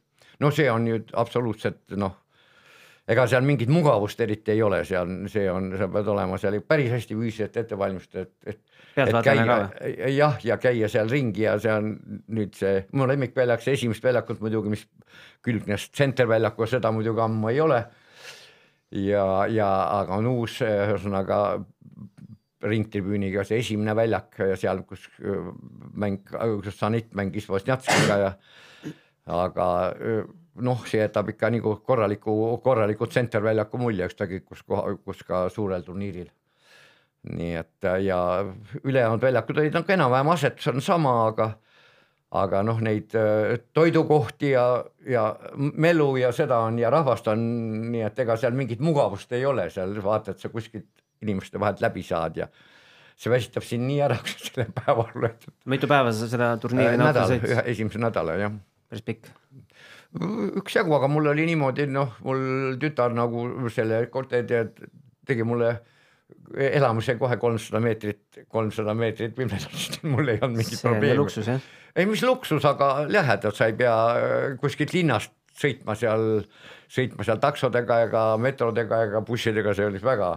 [0.43, 2.17] no see on nüüd absoluutselt noh,
[3.07, 6.91] ega seal mingit mugavust eriti ei ole, seal see on, sa pead olema seal päris
[6.93, 8.73] hästi füüsiliselt ette valmistatud, et, et
[9.07, 9.57] et käia
[10.13, 11.93] jah, ja käia seal ringi ja see on
[12.35, 14.85] nüüd see mu lemmikväljak, see esimest väljakut muidugi, mis
[15.45, 17.83] külgnes tsenterväljaku, seda muidugi ammu ei ole.
[18.93, 19.69] ja, ja
[20.01, 21.39] aga on uus, ühesõnaga
[22.63, 25.07] ringtribüüniga see esimene väljak ja seal, kus
[25.93, 28.31] mäng, kus Sanit mängis Vosnjatskiga ja
[29.25, 29.67] aga
[30.61, 35.83] noh, see jätab ikka nagu korraliku, korraliku tsenterväljaku mulje, ükskõik kus koha, kus ka suurel
[35.85, 36.29] turniiril.
[37.23, 38.17] nii et ja
[38.83, 41.53] ülejäänud väljakud olid nagu enam-vähem asetus on sama, aga
[42.33, 43.13] aga noh, neid
[43.73, 47.45] toidukohti ja, ja melu ja seda on ja rahvast on,
[47.93, 51.81] nii et ega seal mingit mugavust ei ole, seal vaata, et sa kuskilt inimeste vahelt
[51.83, 52.49] läbi saad ja
[53.19, 55.47] see väsitab sind nii ära, kui sa selle päeva oled.
[55.73, 58.57] mitu päeva sa seda turniiri äh, ühe esimese nädala jah.
[58.89, 59.31] päris pikk.
[60.61, 64.65] üksjagu, aga mul oli niimoodi, noh, mul tütar nagu selle korteri
[65.25, 65.75] tegi mulle
[66.53, 71.59] elamise kohe kolmsada meetrit, kolmsada meetrit Wimbledonist, mul ei olnud mingit probleemi.
[71.95, 76.41] ei, mis luksus, aga lähedalt, sa ei pea äh, kuskilt linnast sõitma seal,
[76.89, 80.33] sõitma seal taksodega ega metrodega ega bussidega, see oli väga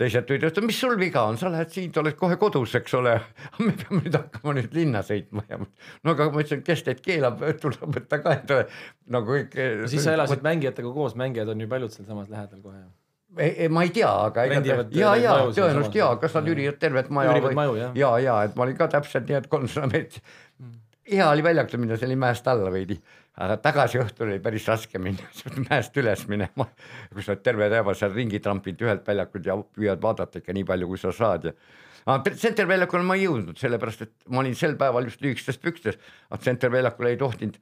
[0.00, 3.14] teised tulid, ütlesid, mis sul viga on, sa lähed siit, oled kohe kodus, eks ole.
[3.64, 7.42] me peame nüüd hakkama nüüd linna sõitma ja no aga ma ütlesin, kes teid keelab,
[7.62, 8.68] tuleb võtta ka endale
[9.12, 9.58] nagu kõik.
[9.90, 12.84] siis sa elasid mängijatega koos, mängijad on ju paljud sealsamas lähedal kohe
[13.36, 17.34] ei, ei, ma ei tea, aga ja, ja tõenäoliselt ja, kas nad üürivad tervet maja
[17.34, 20.22] üürivad või ja, ja, ja et ma olin ka täpselt nii, et kolmsada meetrit.
[21.10, 22.98] hea oli väljakule minna, see oli mäest alla veidi
[23.36, 25.26] aga tagasi õhtul oli päris raske minna
[25.68, 26.68] mäest üles minema,
[27.14, 30.92] kus oled terve päeva seal ringi trampinud ühelt väljakult ja püüad vaadata ikka nii palju,
[30.92, 31.56] kui sa saad ja
[32.06, 35.98] aga tsenterväljakule ma ei jõudnud, sellepärast et ma olin sel päeval just lühikestes pükstes,
[36.30, 37.60] aga tsenterväljakule ei tohtinud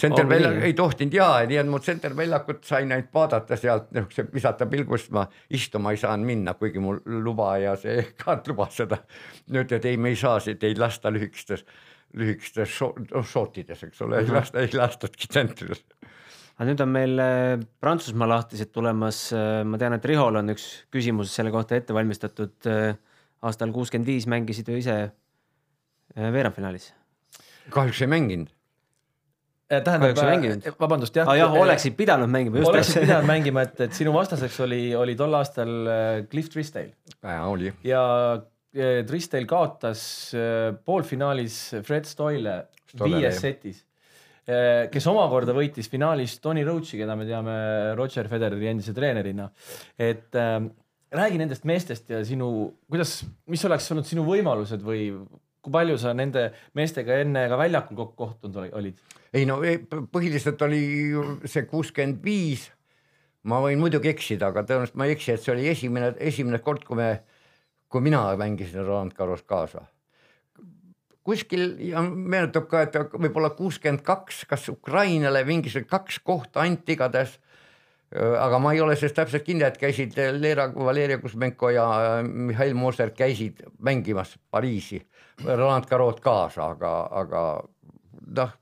[0.00, 4.68] tsenterväljak oh, ei tohtinud ja, nii et ma tsenterväljakut sain ainult vaadata sealt niisuguse visata
[4.70, 9.00] pilgust, ma istuma ei saanud minna, kuigi mul luba ja see kaart lubas seda.
[9.50, 11.66] nüüd, et ei, me ei saa teid lasta lühikestes
[12.18, 12.72] lühikestes
[13.30, 14.36] šortides, eks ole, ei mhm.
[14.38, 15.82] lasta, ei lastudki tsentrides.
[16.56, 20.66] aga nüüd on meil äh, Prantsusmaa lahtised tulemas, äh, ma tean, et Rihol on üks
[20.92, 22.56] küsimus selle kohta ette valmistatud.
[22.68, 22.94] Äh,
[23.40, 24.94] aastal kuuskümmend viis mängisid ju ise
[26.12, 26.90] veerandfinaalis.
[27.72, 28.50] kahjuks ei mänginud
[29.70, 30.18] tähendab,
[30.82, 31.38] vabandust jah ah,.
[31.38, 32.60] jah, oleksid pidanud mängima.
[32.68, 35.72] oleksid pidanud mängima, et, et sinu vastaseks oli, oli tol aastal
[36.28, 36.92] Cliff Trisdale.
[37.48, 37.72] oli.
[37.86, 38.02] ja
[38.70, 40.02] Tristel kaotas
[40.38, 42.52] äh, poolfinaalis Fred Stoile
[43.00, 43.80] viies setis,
[44.46, 47.56] äh, kes omakorda võitis finaalis Tony Roachi, keda me teame
[47.98, 49.48] Roger Federeri endise treenerina.
[49.98, 50.60] et äh,
[51.10, 52.50] räägi nendest meestest ja sinu,
[52.90, 55.08] kuidas, mis oleks olnud sinu võimalused või
[55.60, 56.46] kui palju sa nende
[56.78, 59.02] meestega enne ka väljakul kokku kohtunud olid?
[59.34, 59.58] ei no
[60.14, 60.84] põhiliselt oli
[61.44, 62.70] see kuuskümmend viis.
[63.42, 66.86] ma võin muidugi eksida, aga tõenäoliselt ma ei eksi, et see oli esimene, esimene kord,
[66.86, 67.10] kui me
[67.90, 69.86] kui mina mängisin Roland Garros kaasa.
[71.24, 77.36] kuskil ja meenutab ka, et võib-olla kuuskümmend kaks, kas Ukrainale mingisugune kaks kohta anti igatahes
[78.18, 81.84] aga ma ei ole sellest täpselt kindel, et käisid Lera, Valeria Kuzmenko ja
[82.18, 84.98] äh, Mihhail Moser käisid mängimas Pariisi,
[85.44, 87.44] Roland Garrot kaasa, aga, aga
[88.40, 88.56] noh,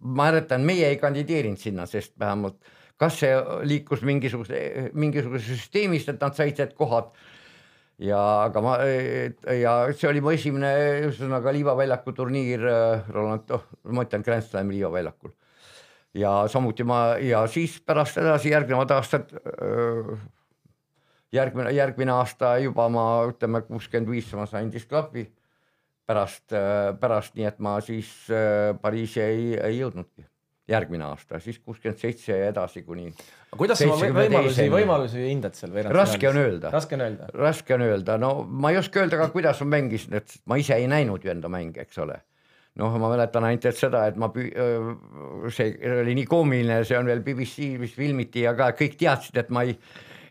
[0.00, 2.56] ma mäletan, meie ei kandideerinud sinna, sest vähemalt
[3.00, 3.34] kas see
[3.66, 7.10] liikus mingisuguse, mingisuguse süsteemist, et nad said need kohad
[7.98, 8.74] ja aga ma
[9.54, 10.70] ja see oli mu esimene
[11.04, 12.64] ühesõnaga liivaväljaku turniir
[13.14, 15.30] Roland, oh ma ütlen Grand Slami liivaväljakul.
[16.14, 19.30] ja samuti ma ja siis pärast edasi järgnevad aastad.
[21.32, 25.26] järgmine, järgmine aasta juba ma ütleme kuuskümmend viis ma sain disklapi
[26.06, 26.52] pärast,
[27.00, 28.10] pärast, nii et ma siis
[28.82, 30.26] Pariisi ei, ei jõudnudki
[30.68, 33.10] järgmine aasta, siis kuuskümmend seitse ja edasi kuni.
[33.56, 36.14] kuidas sa võimalusi, võimalusi hindad seal veerandfinaalis?
[36.14, 36.70] raske on öelda.
[36.72, 37.28] raske on öelda.
[37.36, 40.78] raske on öelda, no ma ei oska öelda ka, kuidas ma mängisin, et ma ise
[40.80, 42.16] ei näinud ju enda mänge, eks ole.
[42.80, 44.30] noh, ma mäletan ainult, et seda, et ma,
[45.54, 45.68] see
[46.00, 49.66] oli nii koomiline, see on veel BBC, mis filmiti ja ka kõik teadsid, et ma
[49.68, 49.76] ei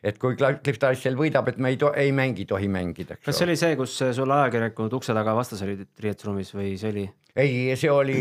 [0.04, 3.18] et kui Cliff Dyson võidab, et me ei, ei mängi, tohi mängida.
[3.24, 7.06] kas see oli see, kus sul ajakirjanikud ukse taga vastas olid riietusruumis või see oli?
[7.40, 8.20] ei, see oli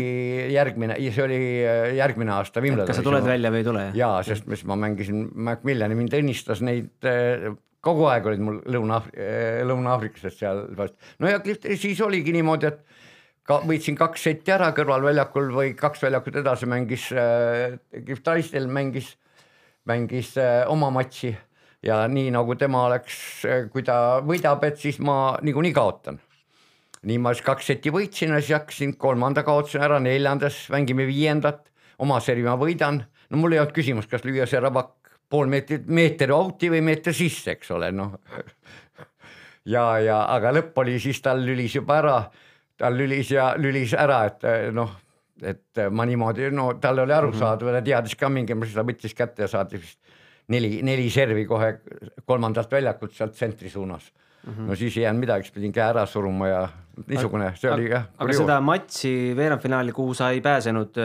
[0.53, 2.63] järgmine, see oli äh, järgmine aasta.
[2.87, 3.85] kas sa tuled välja või ei tule?
[3.99, 7.51] jaa, sest mis ma mängisin Macmillani, mind õnnistas neid äh,
[7.83, 10.65] kogu aeg olid mul Lõuna-, äh, Lõuna-Aafriklased seal.
[11.19, 12.83] no ja Cliff, siis oligi niimoodi, et
[13.43, 19.17] ka võitsin kaks setti ära kõrvalväljakul või kaks väljakut edasi mängis äh,, Cliff Dyson mängis,
[19.89, 21.35] mängis äh, oma matši
[21.83, 23.17] ja nii nagu tema oleks,
[23.71, 26.19] kui ta võidab, et siis ma niikuinii kaotan.
[27.03, 31.65] nii ma siis kaks seti võitsin ja siis hakkasin, kolmanda kaotasin ära, neljandas mängime viiendat,
[31.99, 34.95] oma servi ma võidan, no mul ei olnud küsimust, kas lüüa see rabak
[35.29, 38.15] pool meetrit, meeter out'i või meeter sisse, eks ole, noh.
[39.75, 42.17] ja, ja aga lõpp oli siis tal lülis juba ära,
[42.79, 44.95] tal lülis ja lülis ära, et noh,
[45.43, 47.83] et ma niimoodi, no tal oli arusaadav mm -hmm.
[47.83, 49.99] ta teadis ka mingi, ta võttis kätte ja saatis vist
[50.47, 51.77] neli, neli servi kohe
[52.25, 54.11] kolmandalt väljakult sealt tsentri suunas
[54.43, 54.53] mm.
[54.53, 54.67] -hmm.
[54.67, 56.67] no siis ei jäänud midagi, siis pidin käe ära suruma ja
[57.07, 58.05] niisugune, see oli jah.
[58.17, 60.99] aga seda matši veerandfinaali, kuhu sa ei pääsenud,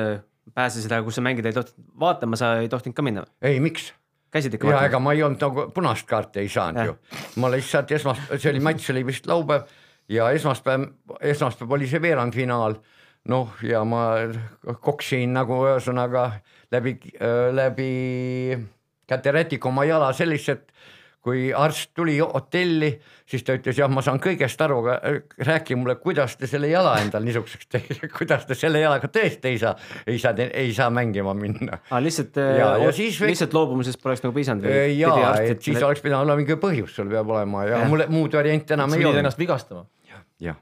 [0.55, 3.25] pääsesid, aga kus sa mängida ei tohtinud, vaatama sa ei tohtinud ka minna?
[3.43, 3.93] ei, miks?
[4.31, 4.91] käisid ikka vaatamas?
[4.91, 6.93] ega ma ei olnud nagu punast kaarti ei saanud ja.
[6.93, 6.97] ju,
[7.41, 9.69] ma lihtsalt esmas-, see oli matš oli vist laupäev
[10.09, 10.89] ja esmaspäev,
[11.21, 12.79] esmaspäev oli see veerandfinaal
[13.29, 14.05] noh, ja ma
[14.81, 16.31] koksin nagu ühesõnaga
[16.73, 17.93] läbi äh,, läbi
[19.09, 20.73] Käterätik oma jala sellist, et
[21.29, 22.91] kui arst tuli hotelli,
[23.29, 25.17] siis ta ütles, jah, ma saan kõigest aru, aga äh,
[25.49, 29.59] rääkige mulle, kuidas te selle jala endal niisuguseks teete, kuidas te selle jalaga tõesti ei
[29.61, 29.75] saa,
[30.07, 31.99] ei saa, ei saa mängima minna ah,.
[32.05, 32.87] lihtsalt, äh,
[33.27, 34.69] lihtsalt loobumisest poleks nagu piisanud?
[34.71, 37.91] Äh, jaa, et siis oleks pidanud olema mingi põhjus, sul peab olema ja, ja.
[37.91, 39.23] mul muud varianti enam ei olnud.
[39.25, 39.85] ennast vigastama.
[40.39, 40.57] jah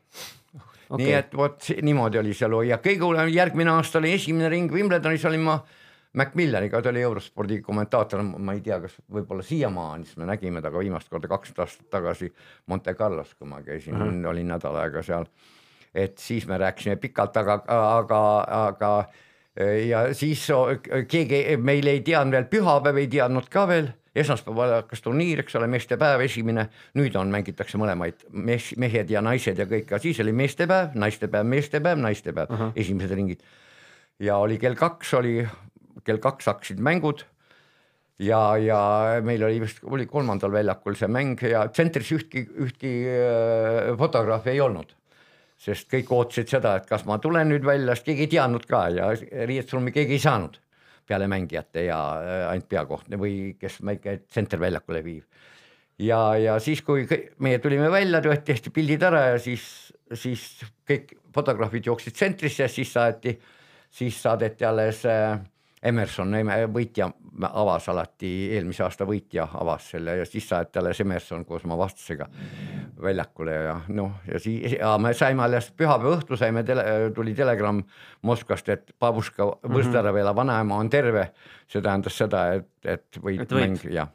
[0.88, 1.04] okay..
[1.04, 4.72] nii et vot niimoodi oli see loo ja kõige hullem järgmine aasta oli esimene ring
[4.72, 5.60] Wimbledonis olin ma
[6.16, 10.80] Macmillaniga, ta oli eurospordi kommentaator, ma ei tea, kas võib-olla siiamaani, siis me nägime temaga
[10.80, 12.30] viimast korda kaksteist aastat tagasi
[12.66, 14.28] Monte Carlos, kui ma käisin mm, -hmm.
[14.28, 15.26] olin nädal aega seal.
[15.94, 19.04] et siis me rääkisime pikalt, aga, aga, aga
[19.88, 20.48] ja siis
[21.08, 25.68] keegi meil ei teadnud veel, pühapäev ei teadnud ka veel esmaspäeval hakkas turniir, eks ole,
[25.70, 30.32] meestepäev esimene, nüüd on, mängitakse mõlemaid mees, mehed ja naised ja kõik, aga siis oli
[30.36, 32.72] meestepäev, naistepäev, meestepäev, naistepäev uh, -huh.
[32.76, 33.40] esimesed ringid.
[34.18, 35.46] ja oli kell kaks oli
[36.06, 37.26] kell kaks hakkasid mängud
[38.22, 38.80] ja, ja
[39.24, 44.62] meil oli vist, oli kolmandal väljakul see mäng ja tsentris ühtki, ühtki äh, fotograafi ei
[44.64, 44.94] olnud.
[45.56, 48.82] sest kõik ootasid seda, et kas ma tulen nüüd välja, sest keegi ei teadnud ka
[48.92, 50.58] ja riietusruumi keegi ei saanud
[51.06, 55.24] peale mängijate ja äh, ainult peakohtne või kes väike tsenterväljakule viib.
[55.98, 57.06] ja, ja siis, kui
[57.38, 63.36] meie tulime välja, tehti pildid ära ja siis, siis kõik fotograafid jooksid tsentrisse siis saati,
[63.90, 65.38] siis saadeti alles äh,
[65.82, 66.32] Emerson,
[66.72, 67.10] võitja
[67.44, 72.28] avas alati, eelmise aasta võitja avas selle ja siis saati alles Emerson koos oma vastasega
[73.02, 77.84] väljakule ja noh, ja siis ja me saime alles pühapäeva õhtul saime tele, tuli telegramm
[78.26, 80.38] Moskvast, et Babuška Võzdõrevela mhm.
[80.40, 81.28] vanaema on terve.
[81.66, 84.12] see tähendas seda, et, et võit, et mäng, jah.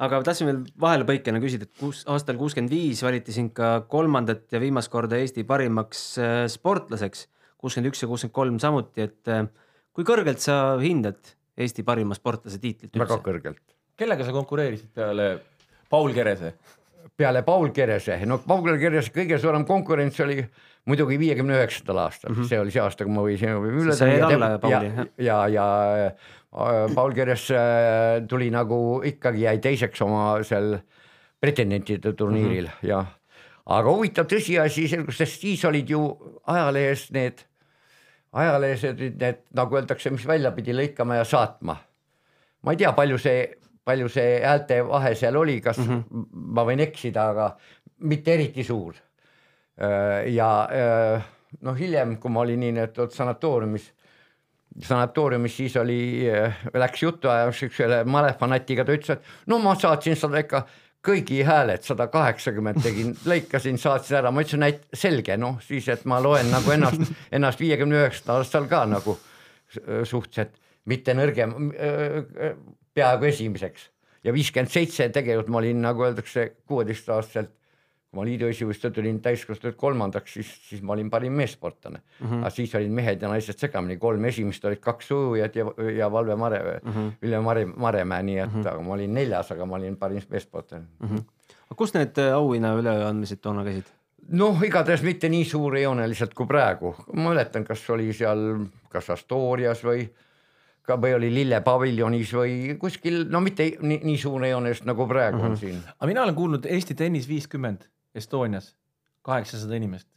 [0.00, 4.60] aga tahtsin veel vahelepõikena küsida, et kus aastal kuuskümmend viis valiti sind ka kolmandat ja
[4.62, 7.28] viimast korda Eesti parimaks äh, sportlaseks,
[7.60, 9.44] kuuskümmend üks ja kuuskümmend kolm samuti, et äh,
[9.92, 13.04] kui kõrgelt sa hindad Eesti parima sportlase tiitlit üldse?
[13.04, 13.64] väga kõrgelt.
[13.98, 15.30] kellega sa konkureerisid peale
[15.90, 16.54] Paul Kerese?
[17.16, 20.40] peale Paul Kerese, no Paul Kerese kõige suurem konkurents oli
[20.88, 22.48] muidugi viiekümne üheksandal aastal mm, -hmm.
[22.48, 24.50] see oli see aasta, kui ma võisin üle tulla.
[24.70, 24.82] ja,
[25.18, 25.66] ja, ja,
[26.00, 30.78] ja äh, Paul Keres äh, tuli nagu ikkagi jäi teiseks oma seal
[31.40, 32.88] pretendentide turniiril mm -hmm.
[32.88, 33.04] ja
[33.66, 36.02] aga huvitav tõsiasi selgus, sest siis olid ju
[36.46, 37.44] ajalehes need
[38.32, 41.76] ajalehes olid need, nagu öeldakse, mis välja pidi lõikama ja saatma.
[42.62, 43.46] ma ei tea, palju see,
[43.84, 46.26] palju see häälte vahe seal oli, kas mm -hmm.
[46.56, 47.56] ma võin eksida, aga
[47.98, 48.94] mitte eriti suur.
[50.26, 50.68] ja
[51.60, 53.92] noh, hiljem, kui ma olin nii-öelda sanatooriumis
[54.78, 56.26] sanatooriumis, siis oli,
[56.74, 60.62] läks jutuajamiseks üksele malefanatiga, ta ütles, et no ma saatsin seda ikka
[61.06, 66.04] kõigi hääled sada kaheksakümmend tegin, lõikasin, saatsin ära, ma ütlesin, et selge, noh siis, et
[66.08, 69.16] ma loen nagu ennast, ennast viiekümne üheksandal aastal ka nagu
[70.04, 70.58] suhteliselt
[70.90, 71.54] mitte nõrgem,
[72.96, 73.88] peaaegu esimeseks.
[74.24, 77.54] Ja viiskümmend seitse tegelikult ma olin, nagu öeldakse, kuueteistaastaselt
[78.10, 82.26] kui ma liidu esivõistlustel tulin täiskasvanud kolmandaks, siis, siis ma olin parim meessportlane mm.
[82.26, 82.40] -hmm.
[82.40, 86.36] aga siis olid mehed ja naised segamini, kolm esimest olid kaks ujujat ja, ja Valve
[86.36, 87.12] Mare mm, -hmm.
[87.22, 88.72] Ülle Mare, Maremäe, nii et mm, -hmm.
[88.72, 91.08] aga ma olin neljas, aga ma olin parim meessportlane mm.
[91.08, 91.22] -hmm.
[91.70, 93.94] aga kus need äh, auhinna üleandmised toona käisid?
[94.28, 100.08] noh, igatahes mitte nii suurejooneliselt kui praegu, ma mäletan, kas oli seal, kas Astorias või
[100.82, 105.46] ka või oli lillepaviljonis või kuskil, no mitte nii, nii suurejoonelist nagu praegu mm -hmm.
[105.46, 105.60] on mhm.
[105.60, 105.82] siin.
[105.98, 108.74] aga mina olen kuulnud Eesti tennis viiskümmend Estonias,
[109.22, 110.08] kaheksasada inimest.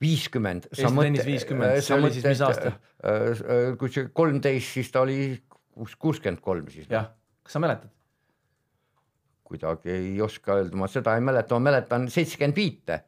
[0.00, 0.70] viiskümmend.
[0.72, 2.72] Eesti tennis viiskümmend, see oli siis mis aasta?
[3.04, 5.34] Äh, äh, kui see kolmteist, siis ta oli
[5.76, 6.88] kuuskümmend kolm siis.
[6.88, 7.10] jah,
[7.44, 7.92] kas sa mäletad?
[9.50, 13.00] kuidagi ei oska öelda, ma seda ei mäleta, ma mäletan seitsekümmend viite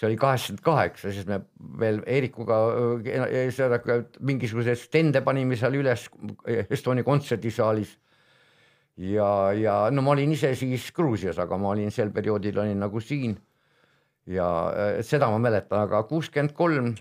[0.00, 1.40] see oli kaheksakümmend kaheksa, siis me
[1.80, 3.80] veel Eerikuga äh, seda
[4.24, 6.06] mingisuguseid stende panime seal üles
[6.70, 7.96] Estonia kontserdisaalis
[8.96, 13.00] ja, ja no ma olin ise siis Gruusias, aga ma olin sel perioodil olin nagu
[13.00, 13.38] siin.
[14.26, 16.94] ja äh, seda ma mäletan, aga kuuskümmend kolm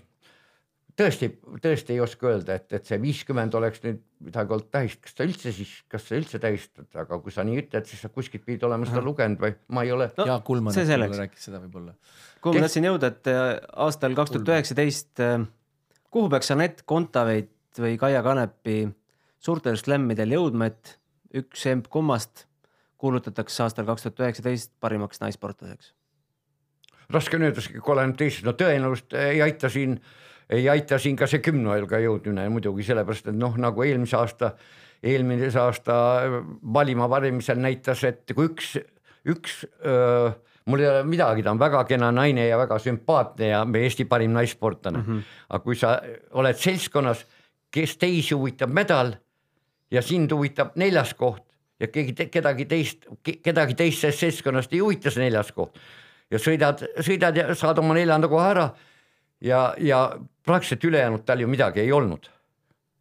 [1.00, 1.30] tõesti,
[1.64, 5.28] tõesti ei oska öelda, et, et see viiskümmend oleks nüüd midagi olnud tähist, kas ta
[5.28, 8.66] üldse siis, kas sa üldse tähistad, aga kui sa nii ütled, siis sa kuskilt pidid
[8.68, 9.54] olema seda lugenud või?
[9.76, 10.10] Ma ei ole.
[10.18, 10.28] No,.
[10.28, 11.96] Jaak Kulman rääkis seda võib-olla.
[12.44, 13.46] kuhu ma tahtsin jõuda, et äh,
[13.86, 15.38] aastal kaks tuhat üheksateist, äh,
[16.12, 18.82] kuhu peaks Anett Kontaveit või Kaia Kanepi
[19.40, 20.98] suurtel slämmidel jõudma, et
[21.34, 22.46] üks kummast
[23.00, 25.94] kuulutatakse aastal kaks tuhat üheksateist parimaks naissportlaseks?
[27.10, 29.96] raske on öelda, kui olen teised, no tõenäoliselt ei aita siin,
[30.54, 34.52] ei aita siin ka see kümne hulga jõudmine muidugi sellepärast, et noh, nagu eelmise aasta,
[35.02, 35.96] eelmise aasta
[36.62, 38.76] valima valimisel näitas, et kui üks,
[39.26, 40.30] üks öö,
[40.70, 44.06] mul ei ole midagi, ta on väga kena naine ja väga sümpaatne ja meie Eesti
[44.06, 45.08] parim naissportlane mm.
[45.08, 45.34] -hmm.
[45.50, 45.96] aga kui sa
[46.32, 47.26] oled seltskonnas,
[47.72, 49.16] kes teisi huvitab medal
[49.92, 51.44] ja sind huvitab neljas koht
[51.80, 55.80] ja keegi te, kedagi teist, kedagi teist sellest seltskonnast ei huvita see neljas koht
[56.32, 58.68] ja sõidad, sõidad ja saad oma neljanda koha ära
[59.42, 60.04] ja, ja
[60.46, 62.30] praktiliselt ülejäänud tal ju midagi ei olnud.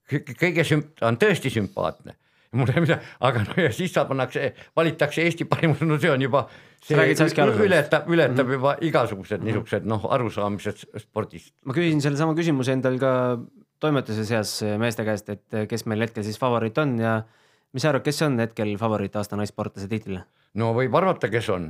[0.08, 2.16] kõige sümp-, ta on tõesti sümpaatne
[2.56, 6.22] mul ei midagi, aga no ja siis sa pannakse, valitakse Eesti parimus, no see on
[6.24, 6.46] juba.
[6.84, 8.52] see ületab, ületab mm -hmm.
[8.52, 11.54] juba igasugused niisugused noh, arusaamised spordist.
[11.64, 13.38] ma küsisin sellesama küsimuse endal ka
[13.80, 17.18] toimetuse seas meeste käest, et kes meil hetkel siis favoriit on ja
[17.72, 20.24] mis sa arvad, kes on hetkel favoriit aasta naissportlase tiitlile?
[20.58, 21.68] no võib arvata, kes on.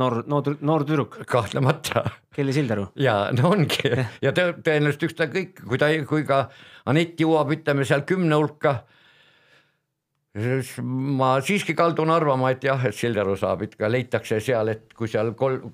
[0.00, 1.20] noor, noor, noor tüdruk.
[1.28, 2.04] kahtlemata.
[2.34, 2.88] Kelly Sildaru.
[2.96, 3.92] ja no ongi
[4.24, 6.48] ja tõenäoliselt ükskõik, kui ta, kui ka
[6.90, 8.80] Anett jõuab, ütleme seal kümne hulka
[10.38, 15.32] ma siiski kaldun arvama, et jah, et Sildaru saab ikka, leitakse seal, et kui seal
[15.38, 15.72] kolm,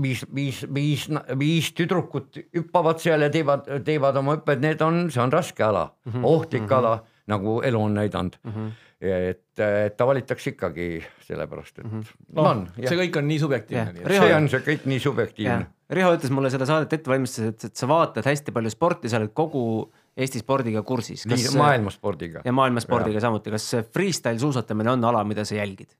[0.00, 1.04] viis, viis, viis,
[1.36, 5.90] viis tüdrukut hüppavad seal ja teevad, teevad oma hüpped, need on, see on raske ala
[5.90, 6.24] mm, -hmm.
[6.24, 6.78] ohtlik mm -hmm.
[6.78, 8.52] ala, nagu elu on näidanud mm.
[8.52, 8.70] -hmm.
[9.00, 12.16] et, et ta valitakse ikkagi sellepärast, et mm -hmm.
[12.32, 12.68] no, on.
[12.78, 14.24] see kõik on nii subjektiivne yeah..
[14.24, 15.66] see on see kõik nii subjektiivne yeah..
[15.90, 19.18] Riho ütles mulle seda saadet ette valmistades, et, et sa vaatad hästi palju sporti, sa
[19.18, 21.26] oled kogu Eesti spordiga kursis.
[21.56, 22.42] maailmaspordiga.
[22.44, 25.94] ja maailmaspordiga samuti, kas freestyle suusatamine on ala, mida sa jälgid?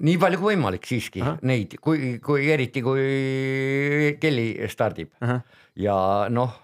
[0.00, 1.36] nii palju kui võimalik siiski Aha.
[1.46, 5.40] neid, kui, kui eriti kui Kelly stardib Aha.
[5.82, 5.96] ja
[6.32, 6.54] noh,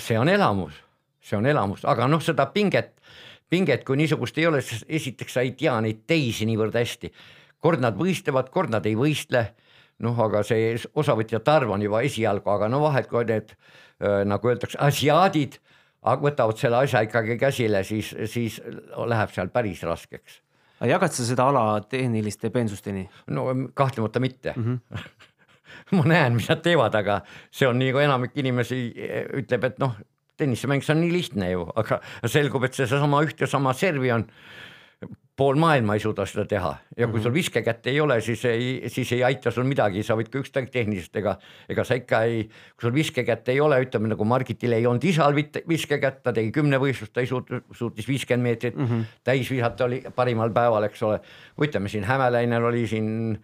[0.00, 0.78] see on elamus,
[1.20, 2.94] see on elamus, aga noh, seda pinget,
[3.50, 7.12] pinget kui niisugust ei ole, sest esiteks sa ei tea neid teisi niivõrd hästi.
[7.60, 9.50] kord nad võistlevad, kord nad ei võistle
[10.00, 13.52] noh, aga see osavõtjate arv on juba esialgu, aga no vahel, kui need
[14.00, 15.58] nagu öeldakse, asiaadid
[16.00, 18.60] võtavad selle asja ikkagi käsile, siis, siis
[18.96, 20.40] läheb seal päris raskeks.
[20.80, 23.08] aga jagad sa seda ala tehniliste peensusteni?
[23.28, 24.64] no kahtlemata mitte mm.
[24.64, 25.96] -hmm.
[25.96, 27.20] ma näen, mis nad teevad, aga
[27.50, 29.94] see on nii, kui enamik inimesi eh, ütleb, et noh,
[30.36, 34.26] tennisemäng, see on nii lihtne ju, aga selgub, et seesama üht ja sama servi on
[35.40, 37.22] pool maailma ei suuda seda teha ja kui -hmm.
[37.22, 40.68] sul viskekätt ei ole, siis ei, siis ei aita sul midagi, sa võid ka ükskõik
[40.72, 41.38] tehnilisest, ega,
[41.68, 42.42] ega sa ikka ei,
[42.74, 45.34] kui sul viskekätt ei ole, ütleme nagu Margitil ei olnud isal
[45.68, 49.16] viskekätt, ta tegi kümnevõistlust, ta ei suutnud, suutis viiskümmend meetrit mm -hmm.
[49.24, 51.20] täis visata, oli parimal päeval, eks ole.
[51.60, 53.38] ütleme siin Hämelainel oli siin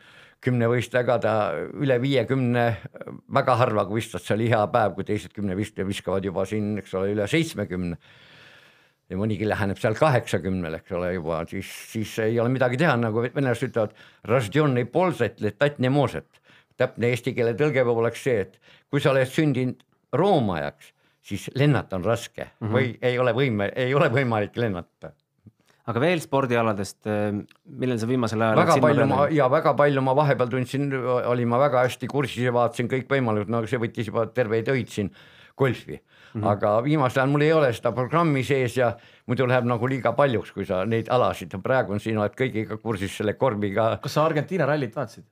[0.44, 1.34] kümnevõistlejaga ta
[1.72, 2.76] üle viiekümne,
[3.34, 6.94] väga harva, kui vistas, see oli hea päev, kui teised kümnevõistlejad viskavad juba siin, eks
[6.94, 7.96] ole, üle seitsmekümne
[9.10, 13.22] ja mõnigi läheneb seal kaheksakümnele, eks ole juba, siis, siis ei ole midagi teha, nagu
[13.26, 13.94] venelased ütlevad,
[16.80, 18.58] täpne eesti keele tõlge oleks see, et
[18.90, 19.84] kui sa oled sündinud
[20.16, 20.92] Rooma ajaks,
[21.26, 22.72] siis lennata on raske mm -hmm.
[22.72, 25.12] või ei ole võime, ei ole võimalik lennata.
[25.86, 30.16] Aga veel spordialadest, äh, millel sa viimasel ajal väga palju ma ja väga palju ma
[30.16, 30.90] vahepeal tundsin,
[31.30, 35.12] olin ma väga hästi kursis ja vaatasin kõikvõimalikud, no see võttis juba terveid öid siin
[35.56, 36.00] golfi.
[36.00, 36.50] mm, -hmm.
[36.52, 38.92] aga viimasel ajal mul ei ole seda programmi sees ja
[39.26, 43.16] muidu läheb nagu liiga paljuks, kui sa neid alasid, praegu on siin oled kõigiga kursis
[43.16, 43.98] selle korbiga.
[44.02, 45.24] kas sa Argentiina rallit vaatasid?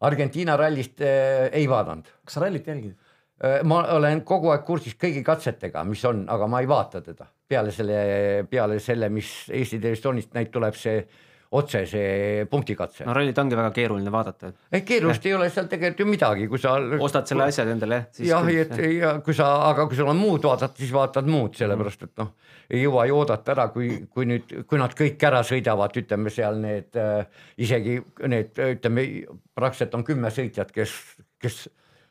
[0.00, 2.06] Argentiina rallist äh, ei vaadanud.
[2.24, 2.96] kas sa rallit jälgid?
[3.44, 7.26] Äh, ma olen kogu aeg kursis kõigi katsetega, mis on, aga ma ei vaata teda
[7.50, 13.04] peale selle, peale selle, mis Eesti Televisioonist näit tuleb see otse see punktikatse.
[13.04, 14.52] no rallit ongi väga keeruline vaadata.
[14.72, 16.76] ei keerulist ei ole seal tegelikult ju midagi, kui sa.
[17.00, 18.28] ostad selle asja endale jah.
[18.28, 22.06] jah, et ja kui sa, aga kui sul on muud vaadata, siis vaatad muud, sellepärast
[22.06, 22.30] et noh,
[22.70, 26.62] ei jõua ju oodata ära, kui, kui nüüd, kui nad kõik ära sõidavad, ütleme seal
[26.62, 27.26] need äh,
[27.58, 27.98] isegi
[28.30, 29.06] need ütleme
[29.54, 30.94] praktiliselt on kümme sõitjat, kes,
[31.42, 31.64] kes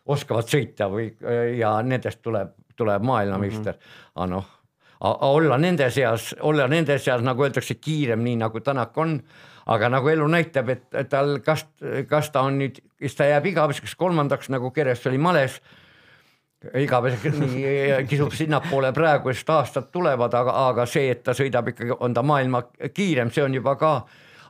[0.10, 1.14] oskavad sõita või
[1.56, 4.16] ja nendest tuleb, tuleb maailmameister mm, -hmm.
[4.20, 4.56] aga noh
[5.00, 9.20] olla nende seas, olla nende seas, nagu öeldakse, kiirem, nii nagu Tänak on.
[9.70, 11.68] aga nagu elu näitab, et tal, kas,
[12.10, 15.60] kas ta on nüüd, kas ta jääb igaveseks kolmandaks, nagu Keres oli males.
[16.74, 21.96] igaveseks nii kisub sinnapoole praegu, sest aastad tulevad, aga, aga see, et ta sõidab ikkagi,
[22.00, 23.94] on ta maailma kiirem, see on juba ka.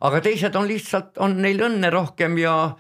[0.02, 2.76] aga teised on lihtsalt, on neil õnne rohkem ja,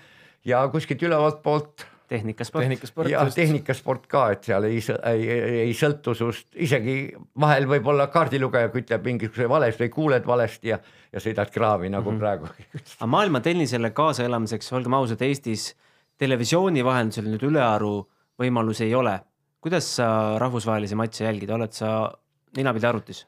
[0.45, 2.63] ja kuskilt ülevalt poolt tehnikasport.
[2.65, 3.09] tehnikasport.
[3.11, 4.79] ja tehnikasport ka, et seal ei,
[5.11, 5.27] ei,
[5.65, 6.95] ei sõltu sinust, isegi
[7.39, 10.79] vahel võib-olla kaardilugeja ütleb mingisuguse valesti või kuuled valesti ja,
[11.13, 12.19] ja sõidad kraavi nagu mm -hmm.
[12.19, 12.49] praegu
[12.99, 15.73] aga maailma tennisele kaasaelamiseks, olgem ausad, Eestis
[16.19, 17.93] televisiooni vahendusel nüüd ülearu
[18.39, 19.19] võimalusi ei ole.
[19.61, 22.11] kuidas sa rahvusvahelisi matše jälgid, oled sa
[22.57, 23.25] ninapidi arvutis?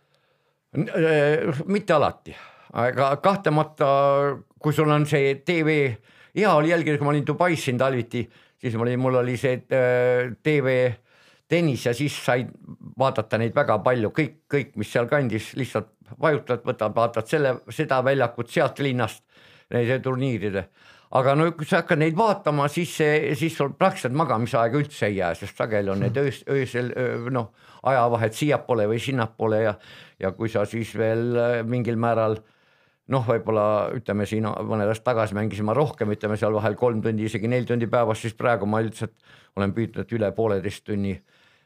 [1.66, 2.36] mitte alati,
[2.74, 3.88] aga kahtlemata,
[4.60, 5.98] kui sul on see tv,
[6.36, 8.24] hea oli jälgida, kui ma olin Dubais siin talviti
[8.62, 10.76] siis oli, mul oli see äh, tv
[11.52, 12.52] tennis ja siis said
[13.00, 15.90] vaadata neid väga palju, kõik, kõik, mis sealkandis lihtsalt
[16.22, 19.24] vajutad, võtad, vaatad selle, seda väljakut sealt linnast,
[19.72, 20.66] neile turniiride.
[21.12, 25.18] aga no kui sa hakkad neid vaatama, siis see, siis sul praktiliselt magamisaega üldse ei
[25.18, 26.94] jää, sest sageli on need öös, öösel
[27.32, 27.52] noh,
[27.84, 29.76] ajavahed siiapoole või sinnapoole ja,
[30.20, 32.51] ja kui sa siis veel äh, mingil määral äh,
[33.12, 33.66] noh, võib-olla
[33.98, 37.90] ütleme siin mõned aastad tagasi mängisime rohkem, ütleme seal vahel kolm tundi, isegi neli tundi
[37.92, 39.16] päevas, siis praegu ma üldiselt
[39.60, 41.18] olen püüdnud üle pooleteist tunni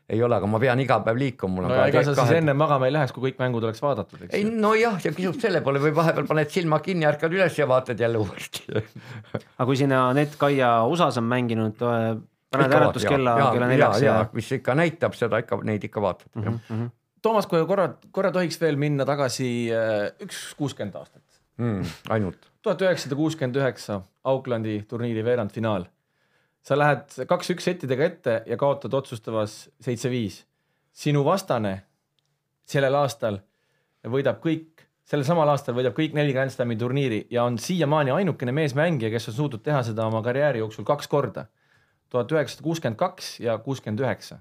[0.10, 1.64] ei ole, aga ma pean iga päev liikuma.
[1.66, 4.38] no ega sa siis enne magama ei läheks, kui kõik mängud oleks vaadatud, eks ju.
[4.38, 8.02] ei nojah, ja kisub selle poole või vahepeal paned silma kinni, ärkad üles ja vaatad
[8.06, 8.66] jälle uuesti
[9.58, 14.52] aga kui sina Anett Kaia USA-s on mänginud, paned äratuskella kella neljaks ja, ja mis
[14.60, 16.62] ikka näitab seda ikka, neid ikka vaatad mm.
[16.70, 16.94] -hmm.
[17.26, 21.25] Toomas, kui korra, korra tohiks veel minna tagasi äh, üks kuuskümmend aastat
[21.58, 21.84] mm,.
[22.10, 22.52] ainult.
[22.62, 25.86] tuhat üheksasada kuuskümmend üheksa Aucklandi turniiri veerandfinaal.
[26.62, 30.46] sa lähed kaks-üks settidega ette ja kaotad otsustavas seitse-viis.
[30.94, 31.82] sinu vastane
[32.66, 33.40] sellel aastal
[34.06, 38.52] võidab kõik, sellel samal aastal võidab kõik neli Grand Slami turniiri ja on siiamaani ainukene
[38.52, 41.46] meesmängija, kes on suutnud teha seda oma karjääri jooksul kaks korda.
[42.10, 44.40] tuhat üheksasada kuuskümmend kaks ja kuuskümmend üheksa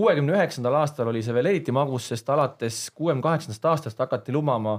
[0.00, 4.78] kuuekümne üheksandal aastal oli see veel eriti magus, sest alates kuuekümne kaheksandast aastast hakati lubama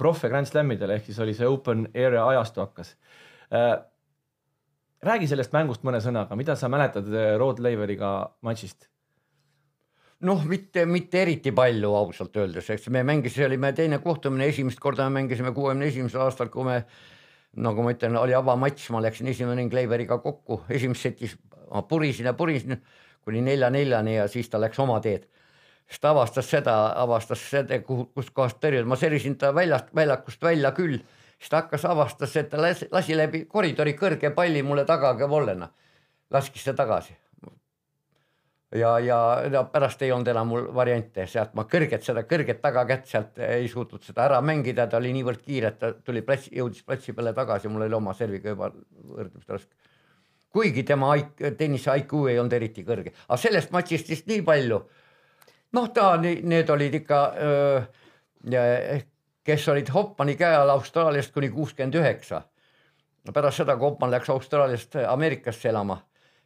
[0.00, 2.94] proffe Grand Slamidele ehk siis oli see open area ajastu hakkas.
[3.52, 3.74] Äh,
[5.04, 8.14] räägi sellest mängust mõne sõnaga, mida sa mäletad äh, Rod Laveriga
[8.46, 8.88] matšist?
[10.22, 15.18] noh, mitte, mitte eriti palju ausalt öeldes, eks me mängisime, teine kohtumine, esimest korda me
[15.18, 16.76] mängisime kuuekümne esimesel aastal, kui me
[17.58, 21.34] nagu ma ütlen, oli avamatš, ma läksin esimene ring Leiveriga kokku, esimeses setis
[21.72, 22.78] ma purisin ja purisin
[23.24, 25.28] kuni nelja-neljani ja siis ta läks oma teed.
[25.86, 30.72] siis ta avastas seda, avastas seda, kuhu, kustkohast tõrjuda, ma serisin ta väljast, väljakust välja
[30.72, 30.98] küll,
[31.38, 35.68] siis ta hakkas, avastas, et ta lasi, lasi läbi koridori kõrge palli mulle taga vollena,
[36.30, 37.16] laskis ta tagasi.
[38.72, 39.16] Ja, ja,
[39.52, 43.66] ja pärast ei olnud enam mul variante, sealt ma kõrget, seda kõrget tagakätt sealt ei
[43.68, 47.34] suutnud seda ära mängida, ta oli niivõrd kiire, et ta tuli platsi, jõudis platsi peale
[47.36, 49.91] tagasi, mul oli oma serviga juba võrdlemisi raske
[50.52, 51.14] kuigi tema
[51.58, 54.80] tennise IQ ei olnud eriti kõrge, aga sellest matšist vist nii palju.
[55.72, 57.20] noh, ta, need olid ikka,
[59.44, 62.42] kes olid Hoppani käe all Austraaliast kuni kuuskümmend üheksa.
[63.32, 66.02] pärast seda, kui Hoppan läks Austraaliast Ameerikasse elama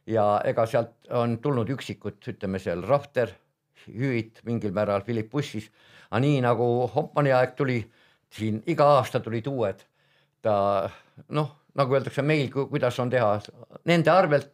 [0.07, 3.31] ja ega sealt on tulnud üksikud, ütleme seal Rafter,
[3.87, 5.69] Hüüit mingil määral, Philip Bussis,
[6.09, 7.81] aga nii nagu Hoppani aeg tuli,
[8.29, 9.83] siin iga aasta tulid uued,
[10.41, 10.89] ta
[11.29, 13.33] noh nagu öeldakse meil, kuidas on teha,
[13.89, 14.53] nende arvelt,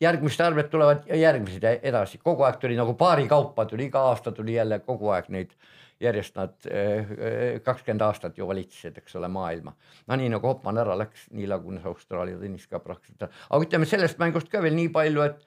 [0.00, 4.54] järgmiste arvelt tulevad järgmised edasi, kogu aeg tuli nagu paari kaupa tuli, iga aasta tuli
[4.54, 5.52] jälle kogu aeg neid
[6.00, 9.74] järjest nad eh, kakskümmend aastat ju valitsesid, eks ole, maailma.
[10.06, 14.20] no nii nagu Hopman ära läks, nii lagunes Austraalia tennis ka praktiliselt, aga ütleme sellest
[14.22, 15.42] mängust ka veel nii palju, et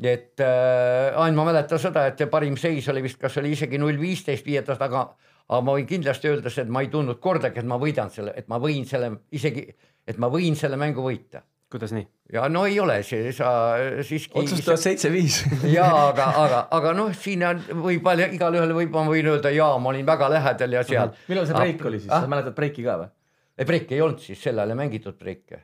[0.00, 3.98] et äh, ainult ma mäletan seda, et parim seis oli vist, kas oli isegi null
[4.00, 5.02] viisteist viieteist, aga,
[5.48, 8.48] aga ma võin kindlasti öelda, et ma ei tundnud kordagi, et ma võidan selle, et
[8.48, 9.66] ma võin selle isegi,
[10.10, 12.06] et ma võin selle mängu võita kuidas nii?
[12.34, 13.50] ja no ei ole see, sa
[14.06, 14.34] siiski.
[14.38, 15.40] otsustavad seitse-viis.
[15.76, 19.92] ja aga, aga, aga noh, siin on, võib igalühel võib, ma võin öelda ja ma
[19.92, 21.16] olin väga lähedal ja seal.
[21.30, 23.10] millal see breik oli siis ah?, sa mäletad breiki ka või?
[23.60, 25.62] ei breiki ei olnud siis, sel ajal ei mängitud breike.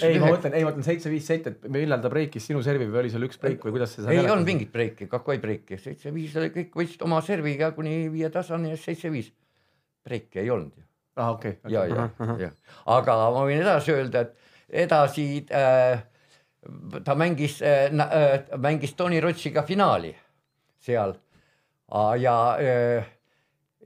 [0.00, 3.04] ei, ma mõtlen, ei ma mõtlen seitse-viis seit, et millal ta breikis sinu servi või
[3.04, 6.34] oli seal üks breik või kuidas see ei olnud mingit breiki, kakku ei breiki, seitse-viis
[6.42, 9.30] oli kõik võtsid oma serviga kuni viie tasani ja seitse-viis.
[10.06, 11.72] breiki ei olnud ju ah, okei okay, okay..
[11.74, 12.50] ja, ja, ja,
[12.86, 14.36] aga ma võin edasi öelda, et
[14.86, 16.02] edasi äh,
[17.04, 20.14] ta mängis äh,, äh, mängis Tony Rotsiga finaali
[20.78, 21.14] seal.
[22.20, 23.04] Ja äh,,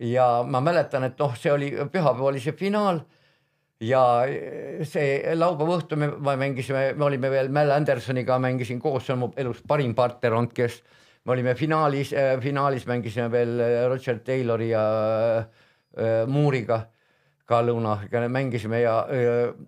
[0.00, 3.00] ja ma mäletan, et noh, see oli pühapäev oli see finaal
[3.80, 4.02] ja
[4.84, 9.24] see laupäeva õhtu me, me mängisime, me olime veel Mel Andersoniga mängisin koos, see on
[9.24, 10.82] mu elus parim partner olnud, kes
[11.24, 14.84] me olime finaalis äh,, finaalis mängisime veel Roger Taylori ja
[15.38, 16.82] äh, Mooriga
[17.48, 18.98] ka lõunaga mängisime ja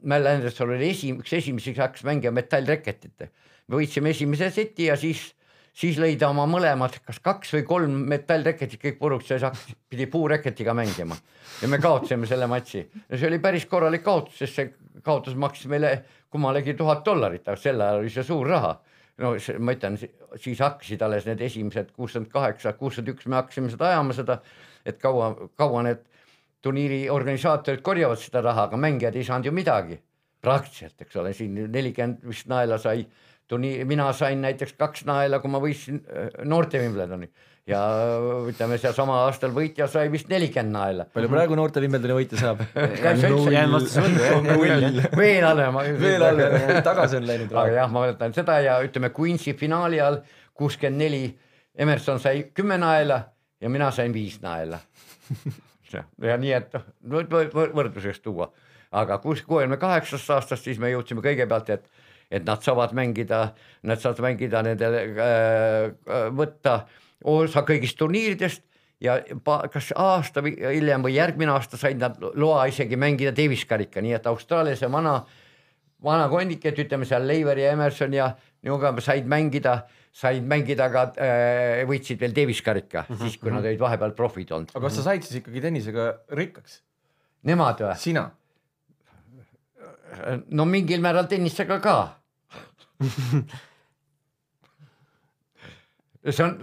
[0.02, 3.28] Mel Anderson oli esi, üks esimesi, kes hakkas mängima metallreketit.
[3.68, 5.34] me võitsime esimese seti ja siis,
[5.76, 10.06] siis lõi ta oma mõlemad, kas kaks või kolm metallreketit kõik puruks ja siis pidi
[10.06, 11.16] puureketiga mängima
[11.62, 12.86] ja me kaotasime selle matši.
[13.08, 14.72] ja see oli päris korralik kaotus, sest see
[15.02, 18.76] kaotus maksis meile kummalegi tuhat dollarit, aga sel ajal oli see suur raha
[19.22, 19.96] no see, ma ütlen,
[20.40, 24.40] siis hakkasid alles need esimesed kuuskümmend kaheksa, kuuskümmend üks, me hakkasime seda ajama seda,
[24.86, 26.04] et kaua, kaua need
[26.62, 30.00] turniiri organisaatorid korjavad seda raha, aga mängijad ei saanud ju midagi.
[30.46, 33.00] praktiliselt, eks ole, siin nelikümmend vist naela sai
[33.50, 37.26] turniir, mina sain näiteks kaks naela, kui ma võitsin äh, noorte Wimbledoni
[37.66, 37.80] ja
[38.46, 41.06] ütleme, sealsama aastal võitja sai vist nelikümmend naela.
[41.14, 42.62] palju praegu noorte Wimbledoni võitja saab?
[45.18, 45.68] veel alla.
[46.04, 47.54] veel alla, tagasi on läinud.
[47.54, 50.22] aga jah, ma mäletan seda ja ütleme Queensi finaali all
[50.54, 51.24] kuuskümmend neli,
[51.74, 53.22] Emerson sai kümme naela
[53.60, 54.78] ja mina sain viis naela
[56.22, 56.84] ja nii, et noh,
[57.76, 58.50] võrdluseks tuua,
[58.96, 61.90] aga kus kuuekümne kaheksast aastast siis me jõudsime kõigepealt, et,
[62.30, 63.50] et nad saavad mängida,
[63.86, 66.80] nad saavad mängida nendele äh,, võtta
[67.24, 68.62] osa kõigist turniiridest
[69.00, 69.18] ja
[69.72, 74.16] kas aasta või hiljem või järgmine aasta said nad loa isegi mängida Davis karika, nii
[74.16, 75.18] et Austraalias ja vana,
[76.04, 78.30] vana kondik, et ütleme seal Leiver ja Emerson ja
[78.64, 79.82] Newcomb said mängida
[80.16, 83.22] said mängida ka äh,, võitsid veel Davis karika mm, -hmm.
[83.22, 84.72] siis kui nad olid vahepeal profid olnud.
[84.74, 86.10] aga kas sa said siis ikkagi tennisega
[86.40, 86.80] rikkaks?
[87.46, 87.96] Nemad või?
[88.00, 88.30] sina?
[90.48, 91.96] no mingil määral tennisega ka
[96.32, 96.54] see on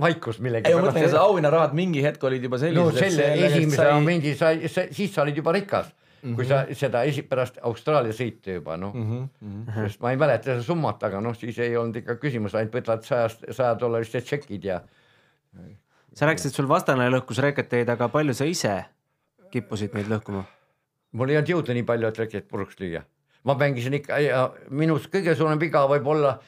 [0.00, 0.68] vaikus millegi.
[0.68, 2.84] ei ma mõtlen, et auhinnarahad mingi hetk olid juba sellised.
[2.84, 5.88] no selle esimese momendi sai, siis sa olid juba rikas
[6.22, 6.36] mm, -hmm.
[6.36, 6.74] kui sa mhm.
[6.74, 11.02] seda esi-, pärast Austraalia sõitu juba noh mm -hmm., sest ma ei mäleta seda summat,
[11.02, 14.80] aga noh, siis ei olnud ikka küsimus, ainult võtad sajast, saja dollariste tšekid ja.
[16.14, 18.84] sa rääkisid, sul vastane lõhkus reketeid, aga palju sa ise
[19.50, 20.44] kippusid neid lõhkuma?
[21.12, 23.02] mul ei olnud jõudu nii palju, et reket puruks lüüa.
[23.44, 26.38] ma mängisin ikka ja minu kõige suurem viga võib olla,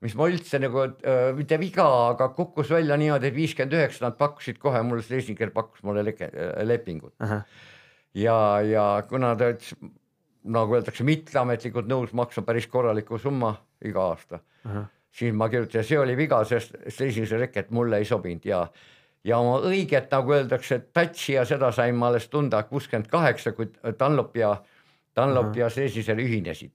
[0.00, 4.16] mis ma üldse nagu äh,, mitte viga, aga kukkus välja niimoodi, et viiskümmend üheksa nad
[4.16, 6.30] pakkusid kohe mulle, Schlesinger pakkus mulle leke,
[6.64, 7.26] lepingut uh.
[7.26, 7.68] -huh
[8.14, 9.74] ja, ja kuna ta ütles
[10.50, 13.54] nagu öeldakse, mitteametlikult nõus maksma päris korraliku summa
[13.84, 14.86] iga aasta uh, -huh.
[15.12, 18.66] siis ma kirjutasin, see oli viga, sest esimese reket mulle ei sobinud ja
[19.24, 23.68] ja oma õiget, nagu öeldakse, touch'i ja seda sain ma alles tunda kuuskümmend kaheksa, kui
[23.98, 24.62] Dunlop ja,
[25.16, 25.58] Dunlop uh -huh.
[25.58, 26.74] ja Seesiser ühinesid.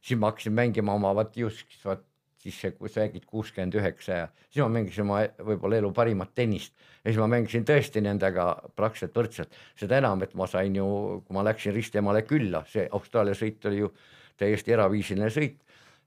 [0.00, 2.04] siis ma hakkasin mängima oma vot just vot
[2.52, 6.74] siis kui sa räägid kuuskümmend üheksa ja siis ma mängisin oma võib-olla elu parimat tennist.
[7.04, 10.86] Ja siis ma mängisin tõesti nendega praktiliselt võrdselt, seda enam, et ma sain ju,
[11.26, 13.90] kui ma läksin Ristemale külla, see Austraalia sõit oli ju
[14.38, 15.58] täiesti eraviisiline sõit.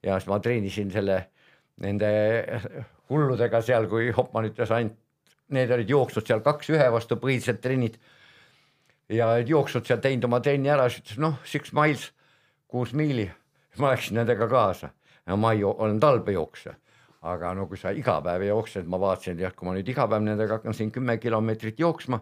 [0.04, 1.20] Ja siis ma treenisin selle
[1.84, 2.12] nende
[3.10, 4.98] hulludega seal, kui Hopman ütles ainult,
[5.50, 7.98] need olid jooksnud seal kaks ühe vastu põhilised trennid.
[9.10, 12.12] Ja jooksnud seal teinud oma trenni ära, siis ütles noh, six miles,
[12.70, 13.26] kuus miili,
[13.82, 14.92] ma läksin nendega kaasa
[15.38, 16.76] ma ei, olen talvejooksja.
[17.30, 20.06] aga no kui sa iga päev jooksed, ma vaatasin, et jah, kui ma nüüd iga
[20.08, 22.22] päev nendega hakkan siin kümme kilomeetrit jooksma,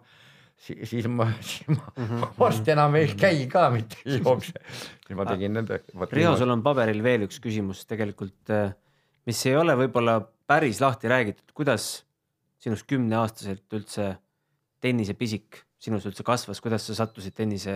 [0.58, 2.32] siis, siis ma, siis ma -hmm.
[2.39, 4.53] varsti enam ei käi ka mitte ei jookse.
[5.05, 5.84] siis ma tegin nende.
[6.12, 8.74] Riho, sul on paberil veel üks küsimus tegelikult, äh,
[9.26, 12.03] mis ei ole võib-olla päris lahti räägitud, kuidas
[12.58, 14.16] sinust kümneaastaselt üldse
[14.82, 17.74] tennisepisik sinus üldse kasvas, kuidas sa sattusid tennise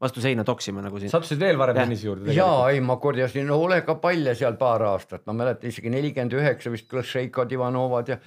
[0.00, 1.12] vastu seina toksima nagu siin.
[1.12, 2.32] sattusid veel varem tennise juurde?
[2.36, 6.88] jaa, ei ma korjasin hoolega palle seal paar aastat, ma mäletan isegi nelikümmend üheksa vist
[6.90, 8.20] Klõšeikod, Ivanovad ja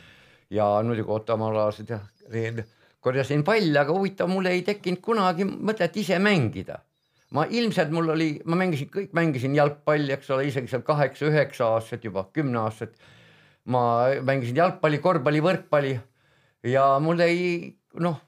[0.54, 2.00] ja muidugi otomaalaarsed ja
[3.04, 6.82] korjasin palle, aga huvitav, mul ei tekkinud kunagi mõtet ise mängida.
[7.34, 12.04] ma ilmselt mul oli, ma mängisin, kõik mängisin jalgpalli, eks ole, isegi seal kaheksa-üheksa aastaselt
[12.06, 12.94] juba, kümme aastat.
[13.66, 13.82] ma
[14.22, 15.96] mängisin jalgpalli, korvpalli, võrkpalli
[16.70, 18.20] ja mul ei noh,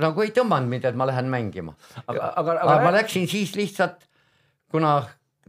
[0.00, 1.74] nagu ei tõmmanud mind, et ma lähen mängima.
[2.06, 4.06] aga, aga, aga ma läksin siis lihtsalt,
[4.72, 5.02] kuna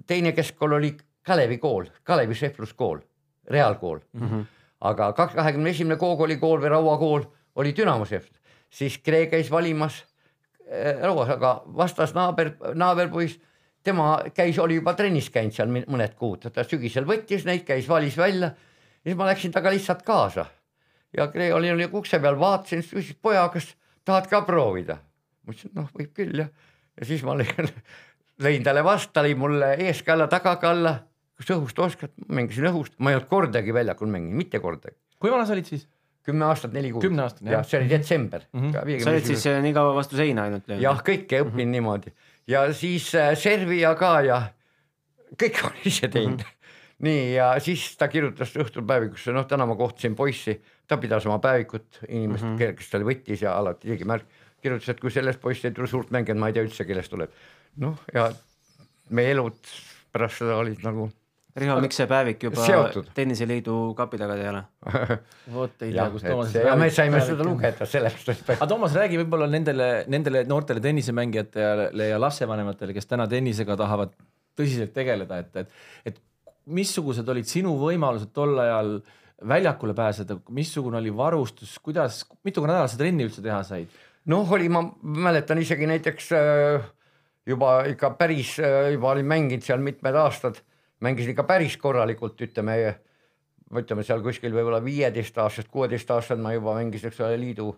[0.07, 2.99] teine keskkool oli Kalevi kool, Kalevi šefluskool,
[3.47, 4.27] reaalkool mm.
[4.29, 4.45] -hmm.
[4.81, 7.23] aga kahekümne esimene Koogoli kool või Raua kool
[7.55, 8.39] oli Dünamo šeflus,
[8.69, 13.39] siis Kree käis valimas äh, Rauas, aga vastas naaber, naaberpoiss,
[13.83, 18.17] tema käis, oli juba trennis käinud seal mõned kuud, ta sügisel võttis neid, käis, valis
[18.17, 18.47] välja.
[19.03, 20.45] ja siis ma läksin temaga lihtsalt kaasa
[21.17, 23.73] ja Kree oli, oli ukse peal, vaatasin, siis küsis poja, kas
[24.05, 24.99] tahad ka proovida?
[25.43, 26.51] ma ütlesin, noh, võib küll jah.
[26.99, 27.71] ja siis ma lõin,
[28.45, 30.93] lõin talle vastu, ta lõi mulle ees ka alla, taga ka alla.
[31.39, 32.13] kas õhust oskad?
[32.27, 34.95] ma mängisin õhust, ma ei olnud kordagi väljakul mänginud, mitte kordagi.
[35.19, 35.87] kui vana sa olid siis?
[36.23, 37.03] kümme aastat, neli kuud.
[37.03, 37.33] Jah.
[37.57, 38.65] jah, see oli detsember Mhm.
[38.65, 38.71] mm.
[38.71, 39.03] -hmm.
[39.03, 41.75] sa olid siis äh, nii kaua vastu seina ainult jah, kõike õppinud mm -hmm.
[41.77, 42.13] niimoodi
[42.47, 44.41] ja siis äh, Servia ka ja
[45.35, 46.43] kõik olen ise teinud mm.
[46.43, 46.62] -hmm.
[47.03, 51.39] Nii ja siis ta kirjutas õhtul päevikusse, noh, täna ma kohtasin poissi, ta pidas oma
[51.43, 52.77] päevikut inimest mm, -hmm.
[52.77, 54.27] kes tal võttis ja alati tegi märk,
[54.61, 57.31] kirjutas, et kui sellest poisist ei tule suurt mängijat, ma ei tea üldse, kellest tuleb.
[57.77, 58.29] noh, ja
[59.09, 59.59] meie elud
[60.13, 61.09] pärast seda olid nagu
[61.53, 63.11] Riho, miks see päevik juba Seotud.
[63.13, 64.61] tenniseliidu kapi taga ei ole?
[65.57, 66.55] vot ei tea, kus Toomas.
[66.57, 72.17] ja me saime seda lugeda sellest, aga Toomas, räägi võib-olla nendele, nendele noortele tennisemängijatele ja
[72.21, 74.15] lapsevanematele, kes täna tennisega tahavad
[74.57, 75.77] tõsiselt tegeleda, et, et,
[76.09, 76.17] et
[76.65, 78.97] missugused olid sinu võimalused tol ajal
[79.47, 84.01] väljakule pääseda, missugune oli varustus, kuidas, mitu nädalat sa trenni üldse teha said?
[84.31, 86.85] noh, oli, ma mäletan isegi näiteks äh,
[87.47, 88.55] juba ikka päris,
[88.93, 90.61] juba olin mänginud seal mitmed aastad,
[91.03, 92.77] mängisin ikka päris korralikult, ütleme,
[93.75, 97.73] ütleme seal kuskil võib-olla viieteistaastased, kuueteistaastased ma juba mängisin, eks ole, liidu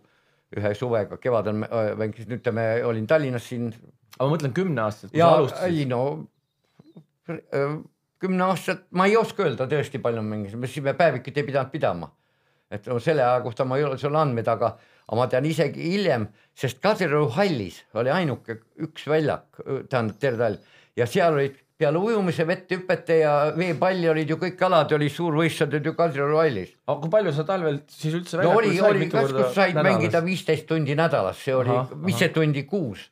[0.55, 3.71] ühe suvega, kevadel äh, mängisin, ütleme, olin Tallinnas siin.
[4.15, 5.73] Aga ma mõtlen kümneaastaselt, kui sa alustasid.
[5.73, 6.01] ei no
[7.33, 7.79] äh,
[8.25, 12.11] kümme aastat, ma ei oska öelda tõesti palju mängisin, päevikut ei pidanud pidama.
[12.71, 14.71] et no selle aja kohta ma ei ole sul andmeid, aga,
[15.05, 16.25] aga ma tean isegi hiljem,
[16.57, 22.47] sest Kadrioru hallis oli ainuke üks väljak, tähendab terve talv ja seal olid peale ujumise,
[22.47, 26.73] vetthüpete ja veepalli olid ju kõik alad olid suurvõistlused ju Kadrioru hallis.
[26.87, 29.91] aga kui palju sa talvel siis üldse no oli, oli kas, kus said nädalas?
[29.91, 33.11] mängida viisteist tundi nädalas, see oli Ahah, viisteist tundi kuus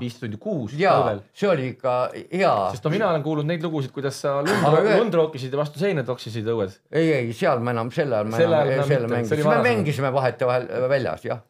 [0.00, 1.20] viis tundi kuus ja talvel.
[1.38, 1.92] see oli ikka
[2.32, 2.54] hea.
[2.74, 6.02] sest no mina olen kuulnud neid lugusid, kuidas sa lund, lund rookisid ja vastu seina
[6.06, 6.80] toksisid õues.
[6.90, 10.10] ei, ei seal me enam sel ajal me Sel enam enam oli mängisime, me mängisime
[10.14, 11.44] vahetevahel äh, väljas jah,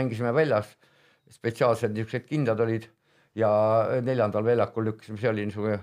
[0.00, 0.72] mängisime väljas,
[1.30, 2.88] spetsiaalsed niisugused kindad olid.
[3.38, 3.48] Ja
[4.02, 5.76] neljandal väljakul lükkasime, see oli niisugune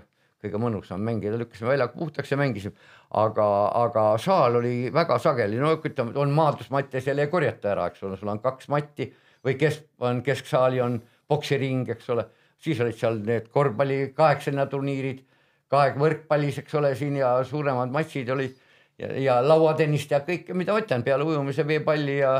[0.44, 2.76] kõige mõnusam mängida, lükkasime väljaku puhtaks ja mängisime.
[3.16, 3.46] aga,
[3.80, 8.18] aga saal oli väga sageli, no ütleme, on maadlusmatte, seal ei korjata ära, eks ole,
[8.20, 9.08] sul on kaks matti
[9.44, 12.26] või kesk, on kesksaali on poksiring, eks ole,
[12.58, 15.24] siis olid seal need korvpalli kaheksaline turniirid,
[15.68, 18.54] kahe võrkpallis, eks ole, siin ja suuremad matšid olid
[18.98, 22.32] ja, ja lauatennist ja kõike, mida ma ütlen, peale ujumise, veepalli ja,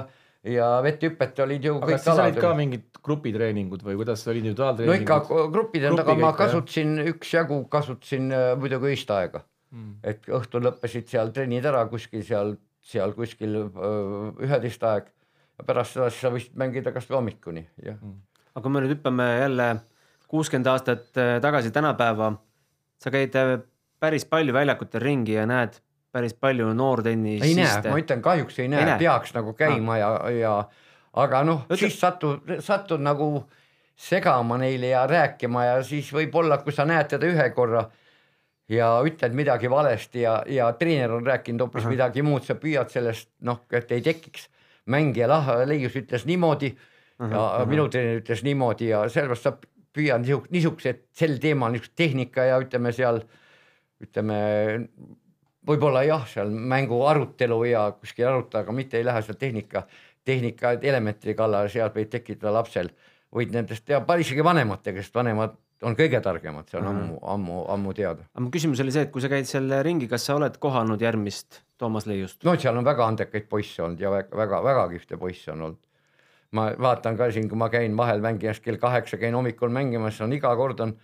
[0.48, 4.46] ja vetthüpet olid ju aga kas siis olid ka mingid grupitreeningud või kuidas olid no
[4.46, 5.04] individuaaltreeningud?
[5.04, 9.98] ikka gruppide taga ma kasutasin üksjagu, kasutasin äh, muidugi öist aega Mm.
[10.00, 13.58] et õhtul lõppesid seal trennid ära kuskil seal, seal kuskil
[14.40, 15.10] üheteist aeg.
[15.66, 17.98] Pärast seda siis sa võisid mängida kasvõi hommikuni, jah.
[18.54, 19.68] aga kui me nüüd hüppame jälle
[20.28, 22.32] kuuskümmend aastat äh, tagasi tänapäeva,
[23.02, 23.58] sa käid äh,
[24.00, 25.80] päris palju väljakutel ringi ja näed
[26.12, 27.90] päris palju ei näe, noortennisiste.
[27.90, 28.98] ma ütlen kahjuks ei näe, näe?
[29.00, 30.52] peaks nagu käima ja, ja
[31.20, 33.30] aga noh, Ütle- siis satud, satud nagu
[33.98, 37.88] segama neile ja rääkima ja siis võib-olla, kui sa näed teda ühe korra
[38.70, 43.30] ja ütled midagi valesti ja, ja treener on rääkinud hoopis midagi muud, sa püüad sellest
[43.48, 44.48] noh, et ei tekiks.
[44.90, 46.72] Mängija lah-, Leius ütles niimoodi
[47.18, 49.54] ja minu treener ütles niimoodi ja sellepärast sa
[49.94, 53.22] püüad niisugused, niisugused sel teemal niisugust tehnika ja ütleme seal
[54.04, 54.38] ütleme
[55.68, 59.84] võib-olla jah, seal mängu arutelu ja kuskil arutada, aga mitte ei lähe seal tehnika,
[60.24, 62.92] tehnika elementide kallale, seal võib tekitada lapsel,
[63.34, 65.56] võid nendest teha, isegi vanematega, sest vanemad
[65.86, 68.24] on kõige targemad, see on ammu, ammu, ammu teada.
[68.32, 71.02] aga mu küsimus oli see, et kui sa käid seal ringi, kas sa oled kohanud
[71.02, 72.40] järgmist Toomas Leiust?
[72.46, 75.84] no seal on väga andekaid poisse olnud ja väga-väga kihvte poisse on olnud.
[76.58, 80.32] ma vaatan ka siin, kui ma käin vahel mängimas kell kaheksa, käin hommikul mängimas, on
[80.32, 80.96] iga kord on,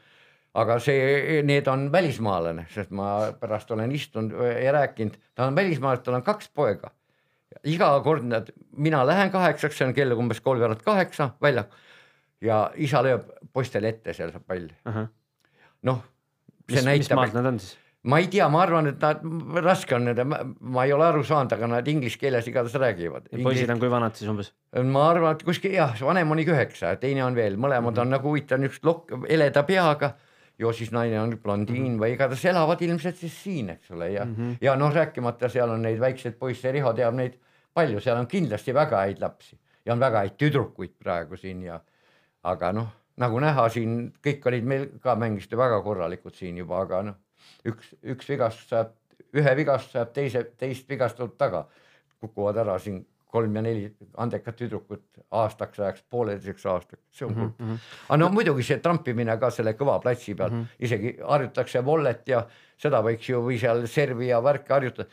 [0.55, 6.03] aga see, need on välismaalane, sest ma pärast olen istunud ja rääkinud, ta on välismaalane,
[6.03, 6.91] tal on kaks poega.
[7.63, 11.71] iga kord nad, mina lähen kaheksaks, see on kell umbes kolmveerand kaheksa väljak
[12.45, 14.73] ja isa lööb poistele ette seal saab palli.
[15.89, 16.05] noh,
[16.69, 17.79] see mis, mis näitab, maalt nad on siis?
[18.05, 19.23] ma ei tea, ma arvan, et nad,
[19.65, 23.31] raske on nende, ma ei ole aru saanud, aga nad inglise keeles igatahes räägivad.
[23.47, 24.53] poisid on kui vanad siis umbes?
[24.77, 27.97] ma arvan, et kuskil jah, vanem on ikka üheksa ja teine on veel, mõlemad mm
[27.97, 28.07] -hmm.
[28.07, 30.15] on nagu huvitav niisugust lokk, heleda peaga
[30.59, 32.03] ju siis naine on blondiin mm -hmm.
[32.03, 34.57] või igatahes elavad ilmselt siis siin, eks ole, ja mm, -hmm.
[34.61, 37.39] ja noh, rääkimata seal on neid väikseid poisse, Riho teab neid
[37.75, 41.81] palju, seal on kindlasti väga häid lapsi ja on väga häid tüdrukuid praegu siin ja
[42.45, 42.91] aga noh,
[43.21, 47.17] nagu näha siin kõik olid meil ka mängisid väga korralikud siin juba, aga noh,
[47.65, 48.93] üks, üks vigastus saab,
[49.35, 51.67] ühe vigastus saab teise, teist vigastatud taga,
[52.21, 53.03] kukuvad ära siin
[53.35, 53.89] kolm ja neli
[54.23, 55.03] andekat tüdrukut
[55.35, 57.55] aastaks ajaks, pooleteiseks aastaks, see on Mhm, kurb.
[57.59, 57.79] mm -hmm..
[58.09, 60.51] aga no muidugi see trampimine ka selle kõva platsi peal.
[60.51, 60.85] Mm, -hmm.
[60.87, 62.45] isegi harjutatakse vollet ja
[62.79, 65.09] seda võiks ju või seal servi ja värki harjutada.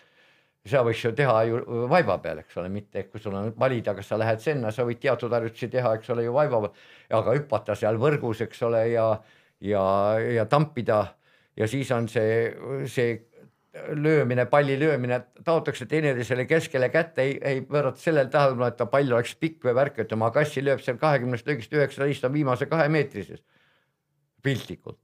[0.65, 1.59] Seda võiks ju teha ju
[1.89, 5.01] vaiba peal, eks ole, mitte kui sul on valida, kas sa lähed sinna, sa võid
[5.01, 6.75] teatud harjutusi teha, eks ole ju vaiba peal,
[7.21, 9.07] aga hüpata seal võrgus, eks ole, ja
[9.61, 9.83] ja,
[10.19, 11.05] ja tampida
[11.57, 12.53] ja siis on see,
[12.89, 13.13] see
[13.95, 19.13] löömine, palli löömine, taotakse teineteisele keskele kätte, ei, ei pöörata sellele tähelepanu, et ta pall
[19.13, 22.89] oleks pikk või värk, et oma kassi lööb seal kahekümnest löögist üheksateist on viimase kahe
[22.91, 23.43] meetri sees.
[24.43, 24.99] piltlikult.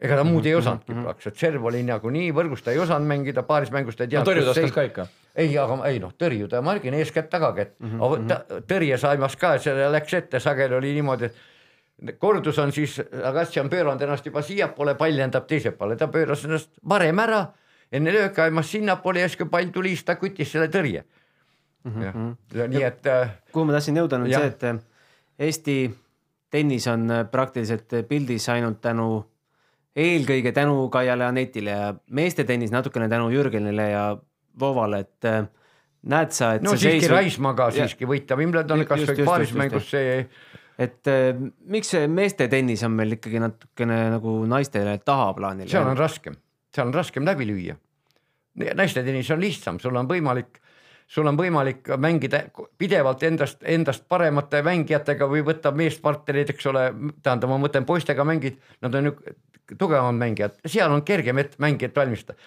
[0.00, 1.04] Ega ta muud ei osanudki Mhm.
[1.04, 4.28] praktiliselt, serv oli nagunii võrgus, ta ei osanud mängida, paaris mängus ta ei no teadnud
[4.34, 5.06] tõrjuda kus see- oskas ka ikka.
[5.36, 8.28] ei, aga ei noh, tõrjuda ma räägin eeskätt tagakätt mm, Mhm, -hmm.
[8.28, 13.60] ta, tõrje saimas ka, see läks ette, sageli oli niimoodi, et kordus on siis, Agassi
[13.60, 17.46] on pööranud ennast juba siiapoole, pall lendab teise poole, ta pööras ennast varem ära,
[17.92, 21.04] enne lööki aimas sinnapoole ja siis kui pall tuli, siis ta küttis selle tõrje.
[22.54, 24.78] ja nii et äh, kuhu ma tahtsin jõuda, on see, et äh,
[25.38, 25.94] Eesti
[26.50, 29.24] tennis on äh, praktiliselt pildis ainult tänu,
[29.96, 34.06] eelkõige tänu Kaiale Anetile ja meeste tennis natukene tänu Jürgenile ja
[34.60, 35.46] Voovale, et äh,
[36.10, 39.54] näed sa, et no siiski seis, Raismaaga Ja- siiski võita Wimbledoni Just, kasvõi just, paaris
[39.58, 40.18] mängus see
[40.78, 41.30] et äh,
[41.70, 45.70] miks see meeste tennis on meil ikkagi natukene nagu naistele tahaplaanil?
[45.70, 46.36] seal on raskem,
[46.74, 47.78] seal on raskem läbi lüüa.
[48.74, 50.60] naiste tennis on lihtsam, sul on võimalik,
[51.06, 52.44] sul on võimalik mängida
[52.78, 56.88] pidevalt endast, endast paremate mängijatega või võtta meespartnereid, eks ole,
[57.22, 59.16] tähendab, ma mõtlen poistega mängid, nad on ju
[59.78, 62.38] tugevamad mängijad, seal on kergem ette mängijat valmistada.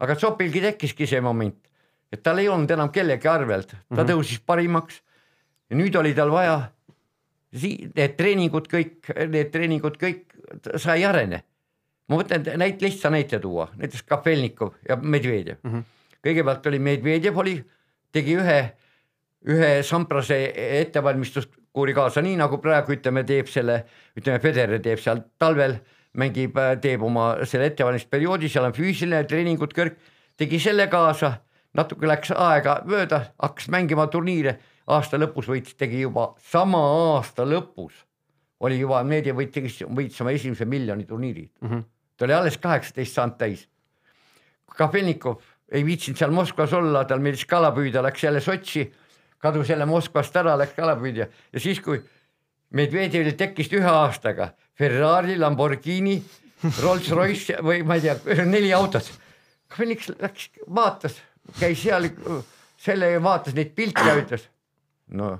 [0.00, 1.56] aga Zopilgi tekkiski see moment,
[2.12, 4.10] et tal ei olnud enam kellegi arvelt, ta mm -hmm.
[4.10, 5.02] tõusis parimaks
[5.70, 6.70] ja nüüd oli tal vaja
[7.52, 10.24] need treeningud kõik, need treeningud kõik,
[10.76, 11.42] sa ei arene
[12.06, 15.72] ma mõtlen näit-, lihtsa näite tuua, näiteks Kafelnikov ja Medvedjev mm.
[15.72, 15.84] -hmm.
[16.26, 17.56] kõigepealt oli Medvedjev oli,
[18.12, 18.58] tegi ühe,
[19.50, 20.38] ühe Samprase
[20.80, 23.84] ettevalmistuskuuri kaasa, nii nagu praegu ütleme, teeb selle,
[24.18, 25.78] ütleme, Federer teeb seal talvel,
[26.16, 29.98] mängib, teeb oma selle ettevalmistusperioodi, seal on füüsiline treeningud kõrg,
[30.36, 31.36] tegi selle kaasa,
[31.76, 38.06] natuke läks aega mööda, hakkas mängima turniire, aasta lõpus võitis, tegi juba sama aasta lõpus
[38.60, 41.68] oli juba Medvedev võitis, võitis oma esimese miljoni turniiri mm.
[41.68, 41.82] -hmm.
[42.16, 43.68] ta oli alles kaheksateist saanud täis.
[44.76, 45.40] Kafelnikov
[45.72, 48.92] ei viitsinud seal Moskvas olla, tal meeldis kala püüda, läks jälle Sotši,
[49.38, 52.02] kadus jälle Moskvast ära, läks kala püüdja ja siis, kui
[52.70, 56.16] Medvedjevil tekkis ühe aastaga Ferrari, Lamborghini,
[56.82, 59.08] Rolls-Royce või ma ei tea, neli autot.
[59.72, 61.18] Kafelnik läks, vaatas,
[61.58, 62.08] käis seal
[62.80, 64.48] selle vaatas neid pilte ja ütles,
[65.16, 65.34] no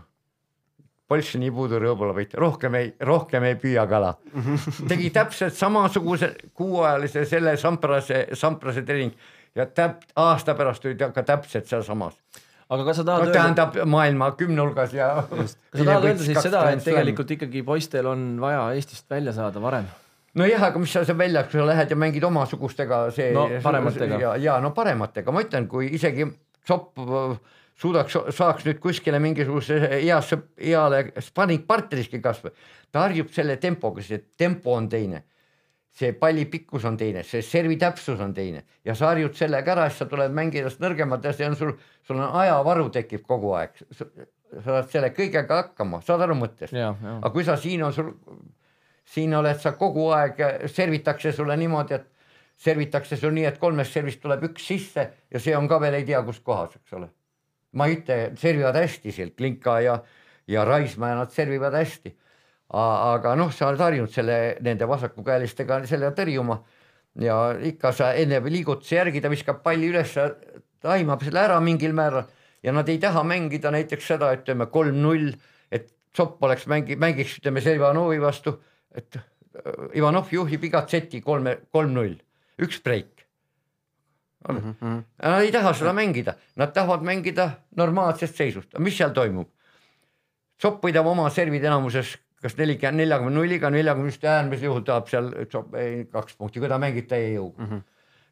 [1.07, 4.17] Polssi nii puudu rõõbula võita, rohkem ei, rohkem ei püüa kala.
[4.91, 9.15] tegi täpselt samasuguse kuuajalise selle Samprase, Samprase treening
[9.55, 12.19] ja täp-, aasta pärast oli ta ka täpselt sealsamas.
[12.71, 15.13] Aga kas sa no tahad öelda, tähendab maailma kümne hulgas ja.
[15.31, 19.63] kas sa tahad öelda siis seda, et tegelikult ikkagi poistel on vaja Eestist välja saada
[19.63, 19.87] varem?
[20.37, 23.31] nojah, aga mis sa seal välja, kui sa lähed ja mängid omasugustega, see.
[23.35, 24.19] No parematega.
[24.21, 26.27] ja, ja no parematega, ma ütlen, kui isegi
[26.67, 26.99] Zopp
[27.79, 32.53] suudaks, saaks nüüd kuskile mingisuguse heasse, heale sparringpartneriski kasvõi,
[32.91, 35.23] ta harjub selle tempoga, see tempo on teine.
[35.97, 39.87] See palli pikkus on teine, see servi täpsus on teine ja sa harjud sellega ära,
[39.89, 41.73] siis sa tuled mängijast nõrgemalt ja see on sul,
[42.05, 43.81] sul on ajavaru tekib kogu aeg.
[43.97, 44.09] sa
[44.65, 46.77] saad selle kõigega hakkama, saad aru mõttest?
[46.77, 48.13] aga kui sa siin on sul,
[49.05, 52.13] siin oled sa kogu aeg, servitakse sulle niimoodi, et
[52.57, 56.05] servitakse sul nii, et kolmest servist tuleb üks sisse ja see on ka veel ei
[56.09, 57.11] tea kus kohas, eks ole
[57.77, 59.99] ma ei ütle, servivad hästi seal Klinka ja,
[60.49, 62.15] ja Raismaa ja nad servivad hästi.
[62.75, 66.59] Aga noh, sa oled harjunud selle, nende vasakukäelistega selle tõrjuma.
[67.23, 70.13] Ja ikka sa enne liigutuse järgi, ta viskab palli üles,
[70.85, 72.27] taimab selle ära mingil määral.
[72.63, 75.31] Ja nad ei taha mängida näiteks seda, ütleme kolm-null,
[75.71, 78.57] et Zopp oleks mängi-, mängiks ütleme Selvanovi vastu,
[78.97, 79.17] et
[79.97, 82.19] Ivanov juhib igat seti kolme, kolm-null,
[82.61, 83.17] üks breik
[84.49, 85.05] Mm -hmm.
[85.23, 89.49] Nad ei taha seda mängida, nad tahavad mängida normaalsest seisust, mis seal toimub?
[90.63, 95.31] Zopp võidab oma servid enamuses kas nelikümmend, neljakümne nulliga, neljakümne vist äärmisel juhul tahab seal
[96.13, 97.71] kaks punkti, kui ta mängib täie jõuga mm.
[97.71, 97.87] -hmm.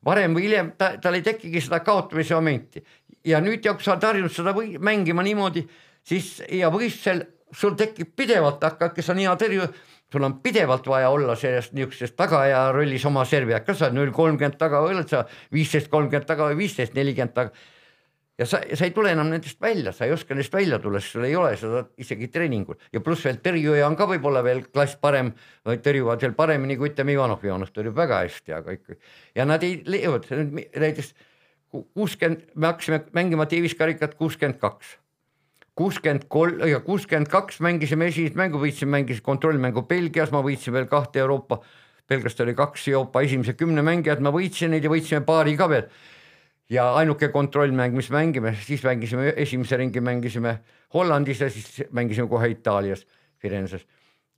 [0.07, 2.85] varem või hiljem ta, tal ei tekigi seda kaotamise momenti
[3.25, 5.65] ja nüüd ja kui sa oled harjunud seda või, mängima niimoodi,
[6.05, 9.69] siis ja võistlusel sul tekib pidevalt, hakkadki sa nii hea tõrju,
[10.13, 14.15] sul on pidevalt vaja olla sellest niisuguses tagaaja rollis oma servi, kas sa oled null
[14.15, 17.55] kolmkümmend taga või oled sa viisteist kolmkümmend taga või viisteist nelikümmend taga
[18.39, 21.15] ja sa, sa ei tule enam nendest välja, sa ei oska neist välja tulla, sest
[21.15, 24.99] sul ei ole seda isegi treeningul ja pluss veel tõrjuja on ka võib-olla veel klass
[25.01, 25.31] parem,
[25.65, 28.99] tõrjuvad veel paremini kui ütleme, Ivanov, Ivanov tõrjub väga hästi, aga ikka.
[29.39, 31.15] Ja nad ei leiavad näiteks
[31.95, 34.97] kuuskümmend, me hakkasime mängima Davis karikat kuuskümmend kaks.
[35.79, 40.87] Kuuskümmend kolm ja kuuskümmend kaks mängisime esimest mängu, võitsime, mängisime kontrollmängu Belgias, ma võitsin veel
[40.91, 41.61] kahte Euroopa,
[42.11, 45.89] Belgiast oli kaks Euroopa esimese kümne mängijat, ma võitsin neid ja võitsime paari ka veel
[46.71, 50.59] ja ainuke kontrollmäng, mis mängime, siis mängisime esimese ringi mängisime
[50.95, 53.07] Hollandis ja siis mängisime kohe Itaalias,
[53.39, 53.87] Firenzes.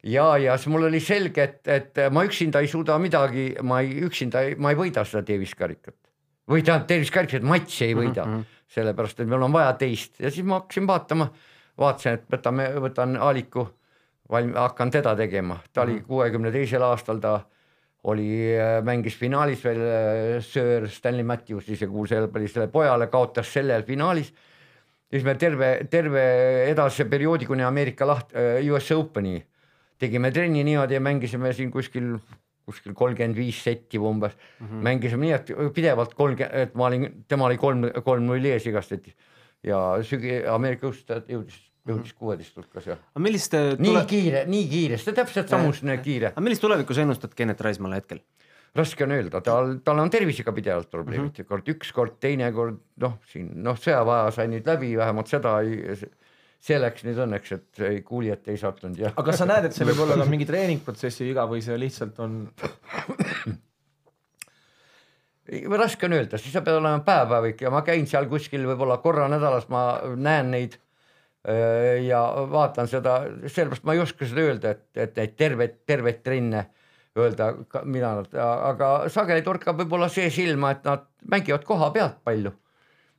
[0.03, 4.01] ja, ja siis mul oli selge, et, et ma üksinda ei suuda midagi, ma ei,
[4.07, 5.95] üksinda ma ei võida seda Davis karikat
[6.51, 8.63] või tähendab Davis karikat, matši ei võida mm, -hmm.
[8.75, 11.29] sellepärast et meil on vaja teist ja siis ma hakkasin vaatama,
[11.79, 13.69] vaatasin, et võtame, võtan Aaliku,
[14.31, 16.07] valm-, hakkan teda tegema, ta oli mhm.
[16.07, 17.41] kuuekümne teisel aastal ta
[18.07, 23.83] oli, äh, mängis finaalis veel äh, Sir Stanley Matthews, ise kuulsa jalgpallisele pojale, kaotas sellel
[23.87, 24.33] finaalis.
[25.11, 26.23] siis me terve, terve
[26.71, 29.39] edasise perioodi kuni Ameerika laht- äh,, US Openi
[29.99, 32.17] tegime trenni niimoodi ja mängisime siin kuskil,
[32.67, 34.67] kuskil kolmkümmend viis setti umbes mm.
[34.67, 34.83] -hmm.
[34.89, 39.17] mängisime nii, et pidevalt kolmkümmend, et ma olin, tema oli kolm, kolm-null ees igast setis
[39.63, 42.99] ja sügi-, Ameerika õustajad jõudis jõudis kuueteist hulkas jah.
[43.13, 43.79] aga millist tule...
[43.83, 46.33] nii kiire, nii kiiresti, täpselt samusugune kiire.
[46.35, 48.23] aga millist tulevikku sa ennustad Kennet Raismaale hetkel?
[48.77, 51.49] raske on öelda, tal, tal on tervisega pidevalt probleemid mm, -hmm.
[51.49, 55.97] kord üks kord, teine kord noh, siin noh, sõjaväe sai nüüd läbi, vähemalt seda ei,
[56.67, 59.15] see läks nüüd õnneks, et ei, kuulijat ei sattunud jah.
[59.15, 62.21] aga kas sa näed, et see võib olla ka mingi treeningprotsessi viga või see lihtsalt
[62.25, 62.33] on
[65.79, 69.29] raske on öelda, siis sa pead olema päev-päevik ja ma käin seal kuskil võib-olla korra
[69.31, 70.77] nädalas, ma näen neid
[72.03, 72.21] ja
[72.51, 76.65] vaatan seda, sellepärast ma ei oska seda öelda, et, et neid terveid, terveid trenne
[77.17, 77.53] öelda,
[77.85, 82.53] mida nad, aga sageli torkab võib-olla see silma, et nad mängivad koha pealt palju.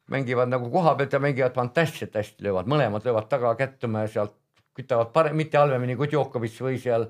[0.08, 4.36] mängivad nagu koha pealt ja mängivad fantastiliselt hästi, löövad, mõlemad löövad taga kättuma ja sealt
[4.76, 7.08] kütavad parem, mitte halvemini kui Djokovic või seal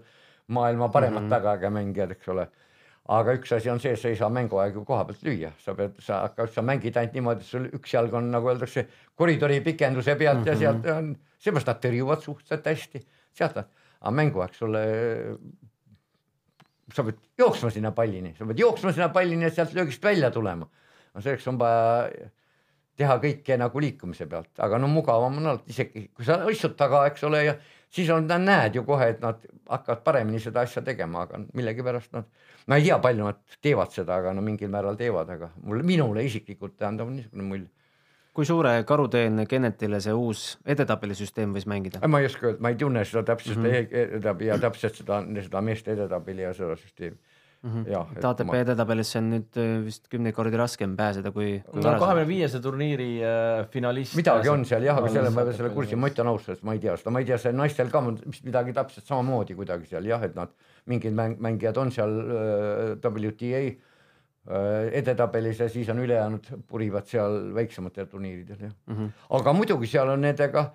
[0.48, 1.30] maailma paremad mm -hmm.
[1.30, 2.48] tagakäemängijad, eks ole
[3.08, 6.24] aga üks asi on see, sa ei saa mänguaegu koha pealt lüüa, sa pead, sa
[6.26, 8.84] hakkad, sa mängid ainult niimoodi, et sul üks jalg on nagu öeldakse
[9.16, 10.50] koridori pikenduse pealt mm -hmm.
[10.50, 13.04] ja sealt on, seepärast nad tõrjuvad suhteliselt hästi,
[13.34, 13.70] sealt nad,
[14.02, 14.82] aga mänguaeg sulle.
[16.94, 20.68] sa pead jooksma sinna pallini, sa pead jooksma sinna pallini ja sealt löögist välja tulema.
[21.14, 22.10] no selleks on vaja
[22.98, 27.06] teha kõike nagu liikumise pealt, aga no mugavam on alati isegi, kui sa istud taga,
[27.08, 27.56] eks ole, ja
[27.90, 32.28] siis on, näed ju kohe, et nad hakkavad paremini seda asja tegema, aga millegipärast nad,
[32.68, 36.26] ma ei tea, palju nad teevad seda, aga no mingil määral teevad, aga mulle, minule
[36.28, 37.68] isiklikult tähendab niisugune mulje.
[38.38, 42.04] kui suure karuteene Kennetile see uus edetabelisüsteem võis mängida?
[42.08, 44.44] ma ei oska öelda, ma ei tunne seda täpselt mm -hmm.
[44.46, 47.18] ja täpselt seda, seda meeste edetabeli ja seda süsteemi
[47.68, 47.74] mm.
[47.74, 47.92] -hmm.
[47.92, 48.60] jah, et ATP ma...
[48.64, 53.10] edetabelisse on nüüd äh, vist kümneid kordi raskem pääseda kui, kui no kahekümne viiese turniiri
[53.22, 54.16] äh, finalist.
[54.20, 56.96] midagi on seal jah, aga selle ma selle kursi, ma ütlen ausalt, ma ei tea
[56.98, 60.56] seda, ma ei tea, see naistel ka midagi täpselt samamoodi kuidagi seal jah, et nad
[60.88, 67.54] mingid mäng, mängijad on seal äh, WTA äh, edetabelis ja siis on ülejäänud purivad seal
[67.56, 68.96] väiksematel turniiridel jah mm.
[68.96, 69.16] -hmm.
[69.40, 70.70] aga muidugi seal on nendega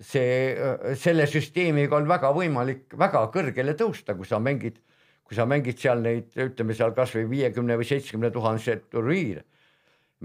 [0.00, 4.80] see, äh, selle süsteemiga on väga võimalik väga kõrgele tõusta, kui sa mängid
[5.26, 9.42] kui sa mängid seal neid, ütleme seal kasvõi viiekümne või seitsmekümne tuhande turniire,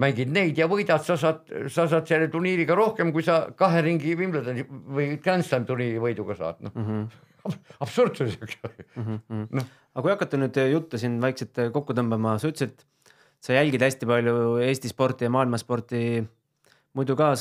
[0.01, 4.13] mängid neid ja võidad, sa saad, sa saad selle turniiriga rohkem, kui sa kahe ringi
[4.19, 7.57] Wimbledoni või Grand Slam turniiri võiduga saad, noh mm -hmm.
[7.83, 9.47] absurdsus, eks mm -hmm..
[9.49, 9.65] No.
[9.95, 12.85] aga kui hakata nüüd juttu siin vaikselt kokku tõmbama, sa ütlesid,
[13.41, 16.23] sa jälgid hästi palju Eesti sporti ja maailmasporti.
[16.93, 17.33] muidu ka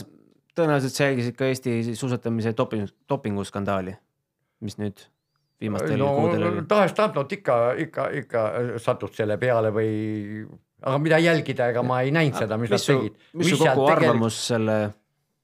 [0.56, 3.96] tõenäoliselt sa jälgisid ka Eesti suusatamise doping, dopinguskandaali,
[4.60, 5.06] mis nüüd
[5.60, 8.44] viimastel no, kuudel tahes-tahtmata ikka, ikka, ikka
[8.80, 9.90] satud selle peale või,
[10.82, 13.18] aga mida jälgida, ega ma ei näinud seda, mis, nad tegid.
[13.40, 14.78] mis su kogu arvamus selle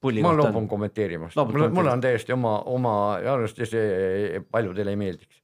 [0.01, 0.39] pulli kohta on?
[0.39, 5.43] ma loobun kommenteerimast, mul, mul on täiesti oma, oma arvamust ja see paljudele ei meeldiks.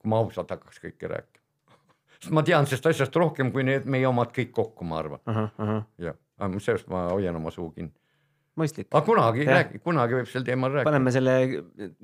[0.00, 1.78] kui ma ausalt hakkaks kõike rääkima.
[2.20, 5.84] sest ma tean sellest asjast rohkem kui need meie omad kõik kokku, ma arvan.
[6.00, 6.16] jah,
[6.58, 7.99] sellest ma hoian oma suu kinni
[8.60, 8.88] mõistlik.
[8.92, 10.90] aga kunagi, kunagi võib sel teemal rääkida.
[10.92, 11.36] paneme selle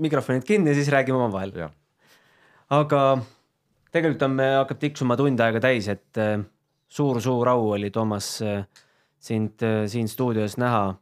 [0.03, 1.53] mikrofonid kinni ja siis räägime omavahel.
[2.71, 3.03] aga
[3.97, 6.21] tegelikult on, hakkab tiksuma tund aega täis, et
[6.89, 8.67] suur-suur äh, au oli, Toomas, äh,
[9.19, 10.95] sind äh, siin stuudios näha.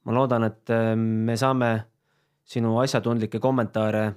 [0.00, 1.66] ma loodan, et me saame
[2.48, 4.14] sinu asjatundlikke kommentaare,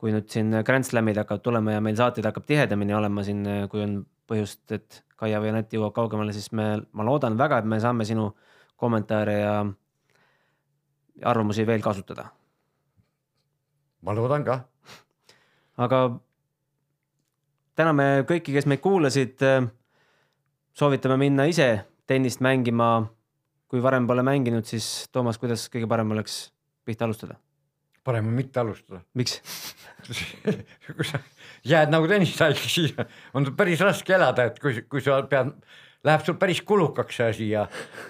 [0.00, 3.82] kui nüüd siin Grand Slamid hakkavad tulema ja meil saateid hakkab tihedamini olema siin, kui
[3.84, 6.64] on põhjust, et Kaia või Anett jõuab kaugemale, siis me,
[6.96, 8.30] ma loodan väga, et me saame sinu
[8.80, 9.81] kommentaare ja ja
[11.22, 12.30] arvamusi veel kasutada.
[14.02, 14.64] ma loodan ka.
[15.76, 15.98] aga
[17.76, 19.38] täname kõiki, kes meid kuulasid.
[20.72, 23.08] soovitame minna ise tennist mängima.
[23.68, 26.52] kui varem pole mänginud, siis Toomas, kuidas kõige parem oleks
[26.84, 27.38] pihta alustada?
[28.04, 29.00] parem on mitte alustada.
[29.14, 29.40] miks?
[30.96, 31.20] kui sa
[31.64, 32.94] jääd nagu tennisehaigiks, siis
[33.34, 35.52] on päris raske elada, et kui, kui sa pead,
[36.04, 37.66] läheb sul päris kulukaks see asi ja,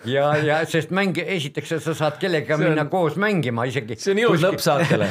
[0.09, 3.99] ja, ja sest mäng, esiteks sa saad kellegagi minna koos mängima isegi.
[4.01, 5.11] See on ilus lõpp saatele.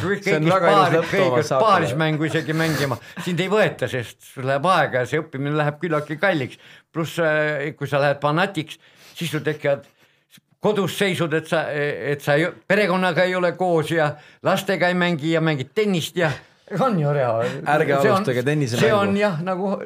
[1.62, 6.18] paarismängu isegi mängima, sind ei võeta, sest sul läheb aega ja see õppimine läheb küllaltki
[6.22, 6.58] kalliks.
[6.92, 8.80] pluss äh, kui sa lähed fanatiks,
[9.16, 9.86] siis sul tekivad
[10.62, 14.12] kodus seisud, et sa, et sa ei- perekonnaga ei ole koos ja
[14.44, 16.32] lastega ei mängi ja mängid tennist ja
[16.80, 17.32] on ju rea.
[17.68, 18.86] Ärge alustage tennisemängu.
[18.86, 19.78] see on jah, nagu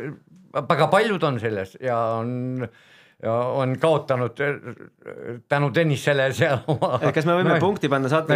[0.55, 2.67] väga paljud on selles ja on
[3.23, 4.55] ja on kaotanud äh,
[5.49, 6.97] tänu tennisele seal oma.
[7.15, 8.35] kas me võime no, punkti panna saate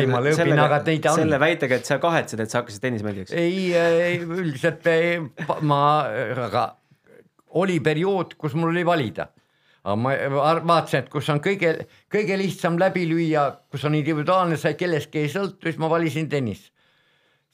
[0.88, 1.20] neid on.
[1.20, 3.34] selle väitega, et sa kahetsed, et sa hakkasid tennisemängiks?
[3.36, 5.20] ei, ei üldiselt ei,
[5.67, 5.82] ma,
[6.47, 6.65] aga
[7.59, 9.30] oli periood, kus mul oli valida.
[9.84, 10.15] aga ma
[10.63, 11.76] vaatasin, et kus on kõige,
[12.11, 16.72] kõige lihtsam läbi lüüa, kus on individuaalne, sa kellestki ei sõltu, siis ma valisin tennist.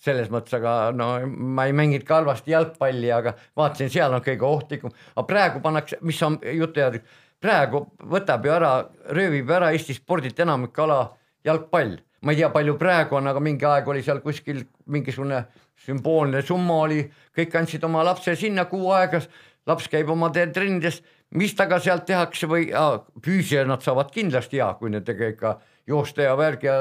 [0.05, 4.47] Selles mõttes, aga no ma ei mänginud ka halvasti jalgpalli, aga vaatasin, seal on kõige
[4.47, 7.01] ohtlikum, aga praegu pannakse, mis on jutu järgi,
[7.41, 8.73] praegu võtab ju ära,
[9.17, 10.99] röövib ära Eesti spordilt enamik ala
[11.45, 11.97] jalgpall.
[12.25, 15.43] ma ei tea, palju praegu on, aga mingi aeg oli seal kuskil mingisugune
[15.85, 17.03] sümboolne summa oli,
[17.35, 19.19] kõik andsid oma lapse sinna kuu aega,
[19.67, 21.01] laps käib oma trennides,
[21.37, 25.55] mis temaga sealt tehakse või füüsiliselt nad saavad kindlasti hea, kui nendega ikka
[25.87, 26.75] joosta ja värk ja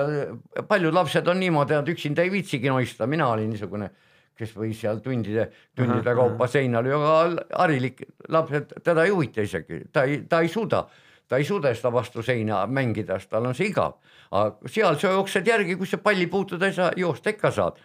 [0.69, 3.91] paljud lapsed on niimoodi, nad üksinda ei viitsigi noista, mina olin niisugune,
[4.35, 9.85] kes võis seal tundide, tundide kaupa seina lüüa, aga harilik lapsed, teda ei huvita isegi,
[9.93, 10.87] ta ei, ta ei suuda
[11.29, 13.97] ta ei suuda seda vastu seina mängida, sest tal on see igav.
[14.31, 17.81] aga seal sa jooksed järgi, kui sa palli puutuda ei saa, joosta ikka saad.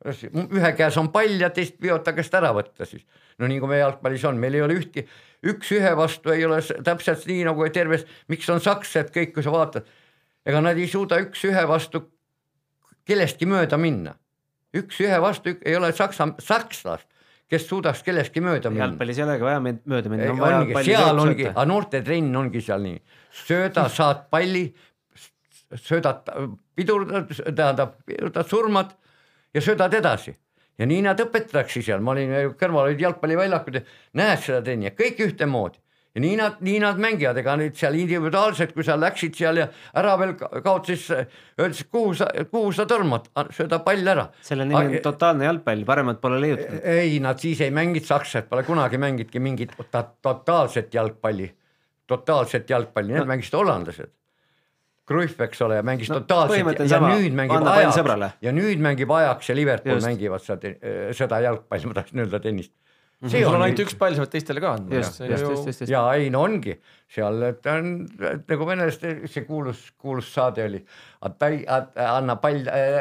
[0.00, 3.04] ühe käes on pall ja teist peod ta käest ära võtta siis.
[3.38, 5.04] no nii kui meie jalgpallis on, meil ei ole ühtki,
[5.44, 9.52] üks ühe vastu ei ole täpselt nii nagu terves, miks on sakslased kõik, kui sa
[9.52, 9.88] vaatad,
[10.46, 12.04] ega nad ei suuda üks ühe vastu
[13.08, 14.16] kellestki mööda minna.
[14.76, 17.06] üks ühe vastu ei ole saksa, sakslast,
[17.50, 18.86] kes suudaks kellestki mööda minna.
[18.86, 20.30] jalgpallis ei olegi vaja mööda minna.
[20.60, 23.00] ongi, seal ongi, aga noortetrenn ongi seal nii,
[23.44, 24.68] sööda, saad palli,
[25.74, 26.30] söödad,
[26.78, 28.94] pidurdad, tähendab, pidurdad, surmad
[29.54, 30.36] ja söödad edasi.
[30.78, 33.82] ja nii nad õpetatakse seal, ma olin kõrval olid jalgpalliväljakud ja
[34.16, 35.82] näed seda trenni ja kõik ühtemoodi.
[36.14, 39.66] Ja nii nad, nii nad mängivad, ega nüüd seal individuaalselt, kui sa läksid seal ja
[39.94, 41.28] ära veel ka- kaotasid,
[41.60, 44.28] öeldes kuhu sa, kuhu sa tõmbad, sööda pall ära.
[44.42, 46.80] selle nimi on totaalne jalgpall, paremat pole leiutatud.
[46.84, 51.50] ei, nad siis ei mänginud sakslased, pole kunagi mängidki mingit to totaalset jalgpalli,
[52.10, 53.30] totaalset jalgpalli, need No.
[53.30, 54.10] mängisid hollandlased.
[55.10, 57.96] Cruyff, eks ole, mängis No totaalselt ja sama, nüüd mängib ajaks
[58.42, 60.06] ja nüüd mängib ajaks ja Liverpool Just.
[60.06, 60.06] Just.
[60.06, 60.70] mängivad seda,
[61.18, 62.72] seda jalgpalli, ma tahtsin öelda tennist.
[63.28, 64.96] Sul on ainult üks pall, sa pead teistele ka andma.
[64.96, 65.92] just, just, just, just, just.
[65.92, 66.76] ja ei no ongi
[67.10, 67.92] seal, et on
[68.30, 70.80] et nagu venelaste see kuulus, kuulus saade oli,
[71.26, 72.96] anna pall äh,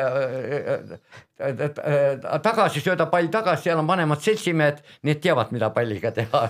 [1.40, 6.48] äh, äh, tagasi, sööda pall tagasi, seal on vanemad seltsimehed, need teavad, mida palliga teha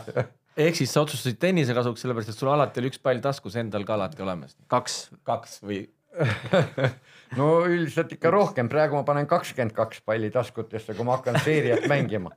[0.60, 3.86] ehk siis sa otsustasid tennise kasuks, sellepärast et sul alati oli üks pall taskus endal
[3.88, 4.58] ka alati olemas.
[4.72, 5.86] kaks, kaks või?
[7.40, 11.86] no üldiselt ikka rohkem, praegu ma panen kakskümmend kaks palli taskutesse, kui ma hakkan seeriat
[11.92, 12.34] mängima.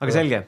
[0.00, 0.44] Aga selge.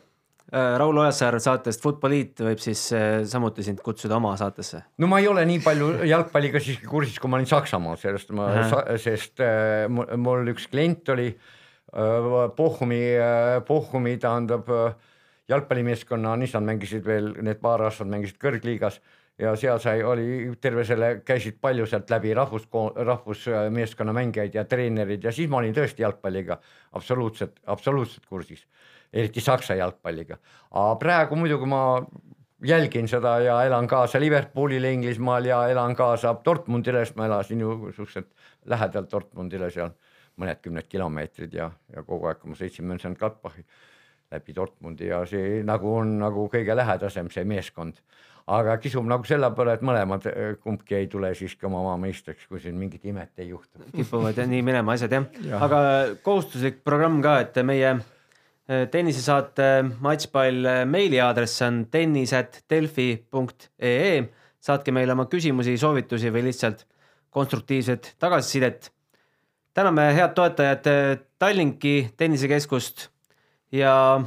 [0.51, 4.81] Raul Ojasaar saatest Futboliit võib siis äh, samuti sind kutsuda oma saatesse.
[4.99, 8.49] no ma ei ole nii palju jalgpalliga siiski kursis, kui ma olin Saksamaal, sellest ma
[8.51, 9.87] Ahah., sest äh,
[10.19, 14.99] mul, üks klient oli äh, Bochumi äh,, Bochumi tähendab äh,
[15.55, 19.01] jalgpallimeeskonna, siis nad mängisid veel, need paar aastat mängisid kõrgliigas
[19.41, 22.67] ja seal sai, oli terve selle, käisid palju sealt läbi rahvus,
[23.11, 26.59] rahvusmeeskonna mängijaid ja treenerid ja siis ma olin tõesti jalgpalliga
[26.99, 28.67] absoluutselt, absoluutselt kursis,
[29.13, 30.39] eriti Saksa jalgpalliga.
[30.71, 31.83] aga praegu muidugi ma
[32.65, 37.93] jälgin seda ja elan kaasa Liverpoolile Inglismaal ja elan kaasa Dortmundile, sest ma elasin ju
[37.97, 38.29] suhteliselt
[38.65, 39.95] lähedal Dortmundile seal
[40.41, 43.65] mõned kümned kilomeetrid ja, ja kogu aeg, kui ma sõitsin Mönchengladbachi
[44.31, 47.99] läbi Dortmundi ja see nagu on nagu kõige lähedasem see meeskond.
[48.51, 52.61] aga kisub nagu selle peale, et mõlemad eh, kumbki ei tule siiski oma maailmameistriks, kui
[52.61, 53.83] siin mingit imet ei juhtu.
[53.97, 55.81] kipuvad nii minema asjad jah ja., aga
[56.23, 57.97] kohustuslik programm ka, et meie
[58.91, 64.29] tennisesaate matšpall äh, meiliaadress on tennis.delfi.ee.
[64.61, 66.87] saatke meile oma küsimusi, soovitusi või lihtsalt
[67.31, 68.93] konstruktiivset tagasisidet.
[69.75, 73.09] täname head toetajat äh, Tallinki tennisekeskust
[73.73, 74.21] ja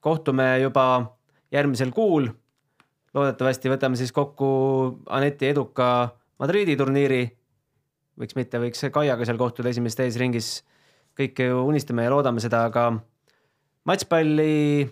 [0.00, 1.16] kohtume juba
[1.52, 2.28] järgmisel kuul.
[3.14, 7.38] loodetavasti võtame siis kokku Aneti eduka Madridi turniiri.
[8.18, 10.64] võiks mitte, võiks Kaiaga seal kohtuda esimeses teises ringis.
[11.20, 13.02] kõike ju unistame ja loodame seda, aga
[13.84, 14.90] matšpalli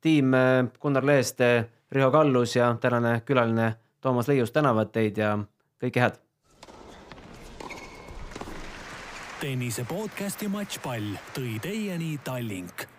[0.00, 5.38] tiim äh, Gunnar Leeste, Riho Kallus ja tänane külaline Toomas Leius tänavad teid ja
[5.82, 6.18] kõike head.
[9.42, 12.91] tennise podcast ja matšpall tõi teieni Tallink